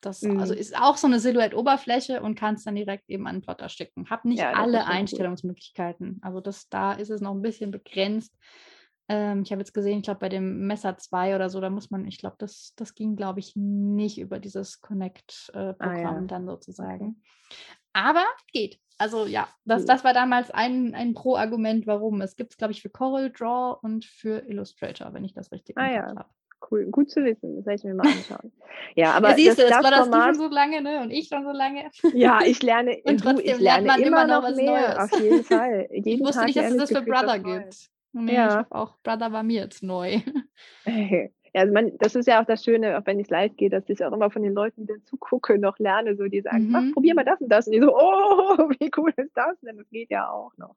das 0.00 0.22
also 0.22 0.34
mhm. 0.34 0.40
also 0.40 0.54
ist 0.54 0.76
auch 0.76 0.96
so 0.96 1.06
eine 1.06 1.20
Silhouette-Oberfläche 1.20 2.22
und 2.22 2.34
kannst 2.34 2.66
dann 2.66 2.74
direkt 2.74 3.08
eben 3.08 3.26
an 3.26 3.36
den 3.36 3.42
Plotter 3.42 3.68
stecken. 3.68 4.08
Hab 4.10 4.24
nicht 4.24 4.40
ja, 4.40 4.52
alle 4.52 4.86
Einstellungsmöglichkeiten. 4.86 6.20
Also 6.22 6.40
das, 6.40 6.68
da 6.68 6.92
ist 6.92 7.10
es 7.10 7.20
noch 7.20 7.32
ein 7.32 7.42
bisschen 7.42 7.70
begrenzt. 7.70 8.34
Ähm, 9.08 9.42
ich 9.42 9.50
habe 9.50 9.60
jetzt 9.60 9.72
gesehen, 9.72 9.98
ich 9.98 10.04
glaube 10.04 10.20
bei 10.20 10.28
dem 10.28 10.66
Messer 10.66 10.96
2 10.96 11.34
oder 11.34 11.48
so, 11.48 11.60
da 11.60 11.70
muss 11.70 11.90
man, 11.90 12.06
ich 12.06 12.18
glaube, 12.18 12.36
das, 12.38 12.74
das 12.76 12.94
ging, 12.94 13.16
glaube 13.16 13.40
ich, 13.40 13.54
nicht 13.56 14.18
über 14.18 14.38
dieses 14.38 14.80
Connect-Programm 14.80 15.76
äh, 15.80 16.04
ah, 16.04 16.20
ja. 16.20 16.20
dann 16.20 16.46
sozusagen. 16.46 17.22
Aber 17.92 18.24
geht. 18.52 18.78
Also 18.98 19.26
ja, 19.26 19.48
das, 19.64 19.84
das 19.84 20.02
war 20.02 20.12
damals 20.12 20.50
ein, 20.50 20.94
ein 20.94 21.14
Pro-Argument, 21.14 21.86
warum. 21.86 22.20
Es 22.20 22.34
gibt 22.36 22.52
es, 22.52 22.56
glaube 22.56 22.72
ich, 22.72 22.82
für 22.82 22.90
Coral 22.90 23.30
Draw 23.30 23.78
und 23.80 24.04
für 24.04 24.44
Illustrator, 24.48 25.14
wenn 25.14 25.24
ich 25.24 25.34
das 25.34 25.52
richtig 25.52 25.78
ah, 25.78 25.90
ja. 25.90 26.06
habe. 26.08 26.24
Cool, 26.70 26.86
gut 26.86 27.10
zu 27.10 27.24
wissen. 27.24 27.56
Das 27.56 27.66
werde 27.66 27.76
ich 27.76 27.84
mir 27.84 27.94
mal 27.94 28.06
anschauen. 28.06 28.52
Ja, 28.94 29.12
aber 29.12 29.30
ja, 29.30 29.36
siehst 29.36 29.58
das, 29.58 29.66
du, 29.66 29.70
das, 29.70 29.84
war 29.84 29.90
das 29.90 30.00
Format, 30.00 30.30
du 30.30 30.34
schon 30.34 30.48
so 30.48 30.54
lange, 30.54 30.82
ne? 30.82 31.00
Und 31.02 31.10
ich 31.10 31.28
schon 31.28 31.44
so 31.44 31.52
lange. 31.52 31.90
Ja, 32.14 32.40
ich 32.44 32.62
lerne. 32.62 32.98
Und 33.04 33.18
trotzdem 33.20 33.36
du, 33.36 33.42
ich 33.42 33.58
lerne 33.58 33.86
lernt 33.86 33.86
man 33.86 34.00
immer 34.02 34.26
noch, 34.26 34.42
was 34.42 34.56
mehr. 34.56 34.94
Neues. 34.96 35.12
Auf 35.12 35.20
jeden 35.20 35.44
Fall. 35.44 35.88
Jeden 35.90 36.08
ich 36.08 36.20
wusste 36.20 36.38
Tag 36.38 36.46
nicht, 36.46 36.58
dass 36.58 36.70
es 36.70 36.76
das 36.76 36.90
für 36.90 37.02
Brother 37.02 37.38
gibt. 37.38 37.90
Nee, 38.12 38.34
ja. 38.34 38.66
auch 38.70 38.96
Brother 39.02 39.32
war 39.32 39.42
mir 39.42 39.62
jetzt 39.62 39.82
neu. 39.82 40.20
Ja, 41.54 41.62
also 41.62 41.72
man, 41.72 41.92
das 41.98 42.14
ist 42.14 42.26
ja 42.26 42.40
auch 42.40 42.46
das 42.46 42.64
Schöne, 42.64 42.98
auch 42.98 43.06
wenn 43.06 43.20
ich 43.20 43.30
live 43.30 43.56
gehe, 43.56 43.70
dass 43.70 43.88
ich 43.88 44.04
auch 44.04 44.12
immer 44.12 44.30
von 44.30 44.42
den 44.42 44.54
Leuten, 44.54 44.82
die 44.82 44.86
dann 44.86 45.04
zugucke, 45.04 45.58
noch 45.58 45.78
lerne, 45.78 46.16
so 46.16 46.24
die 46.24 46.40
sagen, 46.40 46.68
mhm. 46.68 46.92
probier 46.92 47.14
mal 47.14 47.24
das 47.24 47.40
und 47.40 47.48
das. 47.48 47.66
Und 47.66 47.72
die 47.72 47.80
so, 47.80 47.94
oh, 47.96 48.68
wie 48.78 48.90
cool 48.96 49.12
ist 49.16 49.36
das 49.36 49.58
denn? 49.60 49.76
Das 49.76 49.88
geht 49.90 50.10
ja 50.10 50.30
auch 50.30 50.56
noch. 50.56 50.76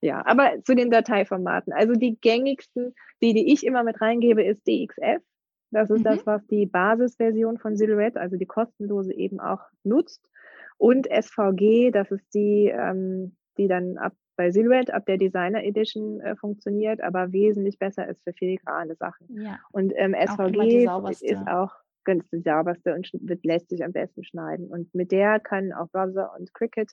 Ja, 0.00 0.24
aber 0.26 0.62
zu 0.64 0.74
den 0.74 0.90
Dateiformaten. 0.90 1.72
Also 1.72 1.94
die 1.94 2.16
gängigsten, 2.20 2.94
die, 3.22 3.34
die 3.34 3.52
ich 3.52 3.64
immer 3.64 3.84
mit 3.84 4.00
reingebe, 4.00 4.42
ist 4.42 4.66
DXF. 4.66 5.22
Das 5.70 5.90
ist 5.90 6.00
mhm. 6.00 6.04
das, 6.04 6.26
was 6.26 6.46
die 6.48 6.66
Basisversion 6.66 7.58
von 7.58 7.76
Silhouette, 7.76 8.20
also 8.20 8.36
die 8.36 8.46
kostenlose 8.46 9.14
eben 9.14 9.40
auch 9.40 9.60
nutzt. 9.84 10.28
Und 10.76 11.06
SVG, 11.06 11.90
das 11.92 12.10
ist 12.10 12.34
die, 12.34 12.68
ähm, 12.68 13.36
die 13.56 13.68
dann 13.68 13.96
ab 13.98 14.14
bei 14.36 14.50
Silhouette 14.50 14.92
ab 14.92 15.04
der 15.06 15.18
Designer 15.18 15.62
Edition 15.64 16.20
äh, 16.20 16.36
funktioniert, 16.36 17.00
aber 17.02 17.32
wesentlich 17.32 17.78
besser 17.78 18.08
ist 18.08 18.22
für 18.24 18.32
filigrane 18.32 18.96
Sachen. 18.96 19.26
Ja. 19.30 19.58
Und 19.72 19.92
ähm, 19.96 20.14
SVG 20.14 20.88
auch 20.88 21.08
ist 21.08 21.48
auch 21.48 21.72
ganz 22.04 22.28
die 22.30 22.40
sauberste 22.40 22.94
und 22.94 23.10
wird, 23.12 23.44
lässt 23.44 23.68
sich 23.68 23.84
am 23.84 23.92
besten 23.92 24.24
schneiden. 24.24 24.68
Und 24.68 24.94
mit 24.94 25.12
der 25.12 25.40
können 25.40 25.72
auch 25.72 25.88
Brother 25.90 26.32
und 26.38 26.52
Cricut 26.54 26.90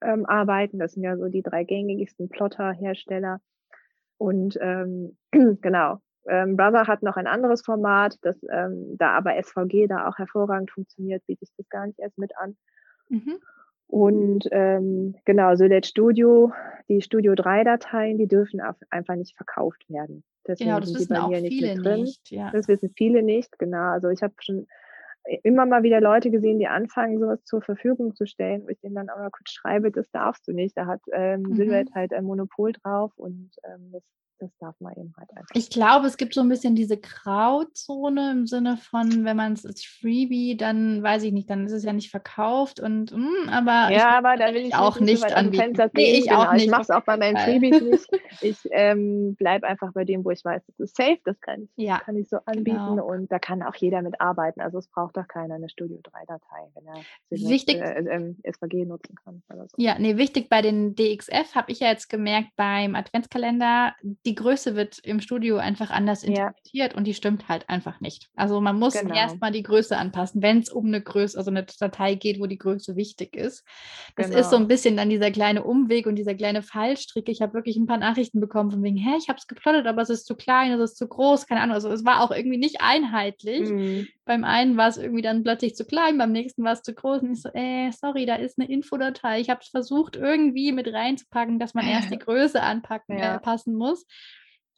ähm, 0.00 0.26
arbeiten. 0.26 0.78
Das 0.78 0.92
sind 0.92 1.02
ja 1.02 1.16
so 1.16 1.28
die 1.28 1.42
drei 1.42 1.64
gängigsten 1.64 2.28
Plotter-Hersteller. 2.28 3.40
Und 4.18 4.58
ähm, 4.60 5.16
genau, 5.60 6.00
ähm, 6.28 6.56
Brother 6.56 6.86
hat 6.86 7.02
noch 7.02 7.16
ein 7.16 7.26
anderes 7.26 7.62
Format, 7.62 8.16
das 8.22 8.36
ähm, 8.50 8.96
da 8.98 9.10
aber 9.10 9.40
SVG 9.42 9.86
da 9.88 10.08
auch 10.08 10.18
hervorragend 10.18 10.70
funktioniert, 10.70 11.24
biete 11.26 11.44
ich 11.44 11.52
das 11.56 11.68
gar 11.68 11.86
nicht 11.86 11.98
erst 11.98 12.18
mit 12.18 12.36
an. 12.38 12.56
Mhm. 13.08 13.38
Und 13.88 14.48
ähm, 14.50 15.14
genau, 15.24 15.54
Solet 15.54 15.86
Studio, 15.86 16.52
die 16.88 17.02
Studio 17.02 17.34
3 17.34 17.64
Dateien, 17.64 18.18
die 18.18 18.26
dürfen 18.26 18.60
einfach 18.90 19.14
nicht 19.14 19.36
verkauft 19.36 19.84
werden. 19.88 20.24
Deswegen 20.46 20.70
genau, 20.70 20.80
das 20.80 20.94
wissen 20.94 21.16
auch 21.16 21.28
viele 21.32 21.74
nicht, 21.74 21.82
nicht 21.82 22.30
ja. 22.30 22.50
Das 22.50 22.68
wissen 22.68 22.90
viele 22.96 23.22
nicht, 23.22 23.58
genau. 23.58 23.90
Also 23.90 24.08
ich 24.08 24.22
habe 24.22 24.34
schon 24.38 24.66
immer 25.42 25.66
mal 25.66 25.82
wieder 25.82 26.00
Leute 26.00 26.30
gesehen, 26.30 26.58
die 26.58 26.68
anfangen, 26.68 27.18
sowas 27.18 27.44
zur 27.44 27.62
Verfügung 27.62 28.14
zu 28.14 28.26
stellen, 28.26 28.62
wo 28.64 28.68
ich 28.68 28.80
denen 28.80 28.94
dann 28.94 29.10
auch 29.10 29.18
mal 29.18 29.30
kurz 29.30 29.50
schreibe, 29.50 29.90
das 29.90 30.10
darfst 30.10 30.46
du 30.46 30.52
nicht. 30.52 30.76
Da 30.76 30.86
hat 30.86 31.00
ähm, 31.12 31.42
mhm. 31.42 31.56
Silhouette 31.56 31.92
halt 31.94 32.12
ein 32.12 32.24
Monopol 32.24 32.72
drauf 32.72 33.12
und 33.16 33.50
ähm, 33.64 33.90
das 33.92 34.02
das 34.38 34.50
darf 34.58 34.74
man 34.80 34.92
eben 34.94 35.14
halt 35.16 35.30
einfach. 35.30 35.54
Ich 35.54 35.70
glaube, 35.70 36.06
es 36.06 36.16
gibt 36.16 36.34
so 36.34 36.40
ein 36.40 36.48
bisschen 36.48 36.74
diese 36.74 36.96
Grauzone 36.96 38.32
im 38.32 38.46
Sinne 38.46 38.76
von, 38.76 39.24
wenn 39.24 39.36
man 39.36 39.52
es 39.52 39.64
als 39.64 39.84
Freebie, 39.84 40.56
dann 40.56 41.02
weiß 41.02 41.22
ich 41.22 41.32
nicht, 41.32 41.48
dann 41.50 41.66
ist 41.66 41.72
es 41.72 41.84
ja 41.84 41.92
nicht 41.92 42.10
verkauft 42.10 42.80
und 42.80 43.12
mh, 43.12 43.18
hm, 43.18 43.48
aber 43.48 43.90
ja, 43.92 44.16
aber 44.18 44.36
da 44.36 44.52
will 44.54 44.66
ich 44.66 44.74
auch 44.74 45.00
nicht, 45.00 45.24
nicht 45.24 45.36
anbieten. 45.36 45.72
Nee, 45.94 46.18
ich 46.18 46.28
genau. 46.28 46.42
auch 46.42 46.52
nicht. 46.52 46.64
Ich 46.64 46.70
mache 46.70 46.82
es 46.82 46.90
auch 46.90 47.02
bei 47.02 47.16
meinen 47.16 47.36
Freebies 47.36 47.80
nicht. 47.82 48.08
Ich 48.42 48.58
ähm, 48.70 49.34
bleibe 49.36 49.66
einfach 49.66 49.92
bei 49.94 50.04
dem, 50.04 50.24
wo 50.24 50.30
ich 50.30 50.44
weiß, 50.44 50.62
das 50.66 50.78
ist 50.78 50.96
safe, 50.96 51.18
das 51.24 51.40
kann 51.40 51.62
ich, 51.62 51.70
ja, 51.76 51.98
kann 52.00 52.16
ich 52.16 52.28
so 52.28 52.38
anbieten 52.44 52.96
genau. 52.96 53.06
und 53.06 53.32
da 53.32 53.38
kann 53.38 53.62
auch 53.62 53.74
jeder 53.76 54.02
mit 54.02 54.20
arbeiten. 54.20 54.60
Also 54.60 54.78
es 54.78 54.88
braucht 54.88 55.16
doch 55.16 55.26
keiner 55.26 55.54
eine 55.54 55.70
Studio 55.70 55.98
3 56.02 56.24
Datei, 56.26 56.70
wenn 56.74 56.86
er 56.86 57.48
wichtig, 57.48 57.76
äh, 57.76 58.00
äh, 58.00 58.34
SVG 58.52 58.84
nutzen 58.84 59.14
kann. 59.24 59.42
So. 59.48 59.64
Ja, 59.78 59.98
nee, 59.98 60.18
wichtig 60.18 60.50
bei 60.50 60.60
den 60.60 60.94
DXF 60.94 61.54
habe 61.54 61.72
ich 61.72 61.80
ja 61.80 61.88
jetzt 61.88 62.08
gemerkt 62.08 62.50
beim 62.56 62.94
Adventskalender 62.94 63.94
die 64.26 64.34
Größe 64.34 64.74
wird 64.74 64.98
im 65.04 65.20
Studio 65.20 65.56
einfach 65.58 65.90
anders 65.90 66.24
interpretiert 66.24 66.92
ja. 66.92 66.98
und 66.98 67.04
die 67.04 67.14
stimmt 67.14 67.48
halt 67.48 67.68
einfach 67.68 68.00
nicht. 68.00 68.28
Also 68.34 68.60
man 68.60 68.76
muss 68.76 68.94
genau. 68.94 69.14
erstmal 69.14 69.52
die 69.52 69.62
Größe 69.62 69.96
anpassen, 69.96 70.42
wenn 70.42 70.58
es 70.58 70.68
um 70.68 70.86
eine 70.86 71.00
Größe, 71.00 71.38
also 71.38 71.52
eine 71.52 71.64
Datei 71.64 72.16
geht, 72.16 72.40
wo 72.40 72.46
die 72.46 72.58
Größe 72.58 72.96
wichtig 72.96 73.36
ist. 73.36 73.64
Das 74.16 74.28
genau. 74.28 74.40
ist 74.40 74.50
so 74.50 74.56
ein 74.56 74.66
bisschen 74.66 74.96
dann 74.96 75.10
dieser 75.10 75.30
kleine 75.30 75.62
Umweg 75.62 76.06
und 76.06 76.16
dieser 76.16 76.34
kleine 76.34 76.62
Fallstrick. 76.62 77.28
Ich 77.28 77.40
habe 77.40 77.54
wirklich 77.54 77.76
ein 77.76 77.86
paar 77.86 77.98
Nachrichten 77.98 78.40
bekommen 78.40 78.72
von 78.72 78.82
wegen, 78.82 78.96
hä, 78.96 79.16
ich 79.16 79.28
habe 79.28 79.38
es 79.38 79.46
geplottet, 79.46 79.86
aber 79.86 80.02
es 80.02 80.10
ist 80.10 80.26
zu 80.26 80.34
klein, 80.34 80.72
es 80.72 80.90
ist 80.90 80.98
zu 80.98 81.06
groß, 81.06 81.46
keine 81.46 81.60
Ahnung. 81.60 81.74
Also 81.74 81.88
es 81.90 82.04
war 82.04 82.20
auch 82.20 82.32
irgendwie 82.32 82.58
nicht 82.58 82.80
einheitlich. 82.80 83.70
Mhm. 83.70 84.08
Beim 84.24 84.42
einen 84.42 84.76
war 84.76 84.88
es 84.88 84.96
irgendwie 84.96 85.22
dann 85.22 85.44
plötzlich 85.44 85.76
zu 85.76 85.84
klein, 85.84 86.18
beim 86.18 86.32
nächsten 86.32 86.64
war 86.64 86.72
es 86.72 86.82
zu 86.82 86.92
groß 86.92 87.22
und 87.22 87.32
ich 87.34 87.42
so, 87.42 87.48
äh, 87.54 87.92
sorry, 87.92 88.26
da 88.26 88.34
ist 88.34 88.58
eine 88.58 88.68
Infodatei. 88.68 89.40
Ich 89.40 89.50
habe 89.50 89.60
es 89.62 89.68
versucht, 89.68 90.16
irgendwie 90.16 90.72
mit 90.72 90.92
reinzupacken, 90.92 91.60
dass 91.60 91.74
man 91.74 91.86
erst 91.86 92.10
die 92.12 92.18
Größe 92.18 92.60
anpacken, 92.60 93.18
ja. 93.18 93.36
äh, 93.36 93.38
passen 93.38 93.76
muss. 93.76 94.04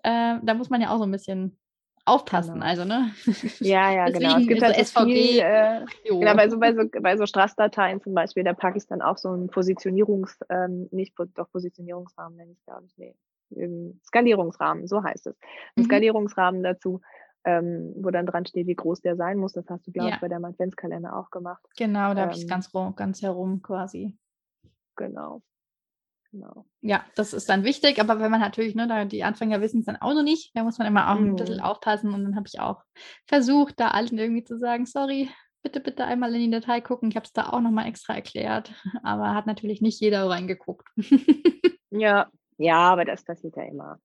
Äh, 0.02 0.36
da 0.42 0.54
muss 0.54 0.70
man 0.70 0.80
ja 0.80 0.90
auch 0.90 0.98
so 0.98 1.04
ein 1.04 1.10
bisschen 1.10 1.58
aufpassen, 2.04 2.54
genau. 2.54 2.66
also, 2.66 2.84
ne? 2.84 3.12
Ja, 3.60 3.92
ja, 3.92 4.06
genau. 4.10 4.38
Es 4.38 4.46
gibt 4.46 4.62
halt 4.62 4.76
so 4.76 4.82
SVG. 4.82 5.12
Viel, 5.12 5.40
äh, 5.40 5.84
genau, 6.04 6.34
bei 6.34 6.48
so, 6.48 6.58
bei 6.58 6.74
so, 6.74 6.82
bei 7.02 7.16
so 7.16 7.26
Straßdateien 7.26 8.00
zum 8.00 8.14
Beispiel, 8.14 8.44
da 8.44 8.54
packe 8.54 8.78
ich 8.78 8.86
dann 8.86 9.02
auch 9.02 9.18
so 9.18 9.28
einen 9.28 9.48
Positionierungs, 9.48 10.38
ähm, 10.48 10.88
nicht, 10.90 11.14
doch 11.34 11.50
Positionierungsrahmen 11.50 12.36
nenne 12.36 12.52
ich, 12.52 12.64
glaube 12.64 12.84
ich, 12.86 12.96
nee. 12.96 13.14
Skalierungsrahmen, 14.04 14.86
so 14.86 15.02
heißt 15.02 15.26
es. 15.26 15.36
Ein 15.76 15.82
mhm. 15.82 15.84
Skalierungsrahmen 15.84 16.62
dazu. 16.62 17.00
ähm, 17.44 17.94
wo 17.96 18.10
dann 18.10 18.26
dran 18.26 18.44
steht, 18.44 18.66
wie 18.66 18.74
groß 18.74 19.00
der 19.00 19.16
sein 19.16 19.38
muss. 19.38 19.52
Das 19.52 19.64
hast 19.70 19.86
du, 19.86 19.92
glaube 19.92 20.10
Ja. 20.10 20.14
ich, 20.16 20.20
bei 20.20 20.28
deinem 20.28 20.44
Adventskalender 20.44 21.16
auch 21.16 21.30
gemacht. 21.30 21.64
Genau, 21.78 22.12
da 22.12 22.22
habe 22.22 22.32
ich 22.32 22.38
es 22.38 22.42
Ähm, 22.42 22.48
ganz, 22.48 22.70
ganz 22.96 23.22
herum 23.22 23.62
quasi. 23.62 24.18
genau. 24.96 25.40
Genau. 26.32 26.66
Ja, 26.82 27.04
das 27.16 27.32
ist 27.32 27.48
dann 27.48 27.64
wichtig, 27.64 28.00
aber 28.00 28.20
wenn 28.20 28.30
man 28.30 28.40
natürlich, 28.40 28.74
ne, 28.74 28.86
da 28.86 29.04
die 29.06 29.24
Anfänger 29.24 29.60
wissen 29.62 29.80
es 29.80 29.86
dann 29.86 29.96
auch 29.96 30.12
noch 30.12 30.22
nicht, 30.22 30.54
da 30.54 30.62
muss 30.62 30.78
man 30.78 30.86
immer 30.86 31.10
auch 31.10 31.16
ein 31.16 31.36
bisschen 31.36 31.56
Mhm. 31.56 31.62
aufpassen 31.62 32.12
und 32.12 32.22
dann 32.24 32.36
habe 32.36 32.46
ich 32.46 32.60
auch 32.60 32.82
versucht, 33.26 33.80
da 33.80 33.88
allen 33.88 34.18
irgendwie 34.18 34.44
zu 34.44 34.58
sagen, 34.58 34.84
sorry, 34.84 35.30
bitte, 35.62 35.80
bitte 35.80 36.04
einmal 36.04 36.34
in 36.34 36.42
die 36.42 36.50
Datei 36.50 36.80
gucken. 36.82 37.08
Ich 37.10 37.16
habe 37.16 37.24
es 37.24 37.32
da 37.32 37.48
auch 37.48 37.60
nochmal 37.60 37.86
extra 37.88 38.14
erklärt, 38.14 38.72
aber 39.02 39.34
hat 39.34 39.46
natürlich 39.46 39.80
nicht 39.80 40.00
jeder 40.00 40.28
reingeguckt. 40.28 40.86
Ja, 41.90 42.30
ja, 42.58 42.76
aber 42.78 43.04
das 43.04 43.24
passiert 43.24 43.56
ja 43.56 43.62
immer. 43.64 43.98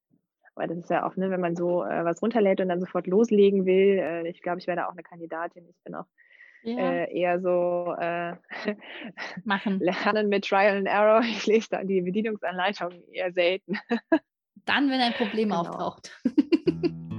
Weil 0.55 0.67
das 0.67 0.77
ist 0.77 0.89
ja 0.89 1.05
auch, 1.05 1.15
ne, 1.15 1.29
wenn 1.31 1.41
man 1.41 1.55
so 1.55 1.83
äh, 1.83 2.05
was 2.05 2.21
runterlädt 2.21 2.61
und 2.61 2.69
dann 2.69 2.79
sofort 2.79 3.07
loslegen 3.07 3.65
will. 3.65 3.97
Äh, 3.99 4.29
ich 4.29 4.41
glaube, 4.41 4.59
ich 4.59 4.67
wäre 4.67 4.77
da 4.77 4.87
auch 4.87 4.91
eine 4.93 5.03
Kandidatin. 5.03 5.67
Ich 5.67 5.75
bin 5.83 5.95
auch 5.95 6.05
Ja, 6.63 6.77
äh, 6.77 7.19
eher 7.19 7.41
so 7.41 7.93
äh, 7.99 8.35
machen. 9.43 9.79
lernen 9.79 10.29
mit 10.29 10.45
Trial 10.45 10.77
and 10.77 10.87
Error. 10.87 11.21
Ich 11.21 11.45
lese 11.45 11.67
dann 11.71 11.87
die 11.87 12.01
Bedienungsanleitung 12.01 12.91
eher 13.11 13.31
selten. 13.33 13.77
Dann, 14.65 14.89
wenn 14.89 15.01
ein 15.01 15.13
Problem 15.13 15.49
Genau. 15.49 15.61
auftaucht. 15.61 16.19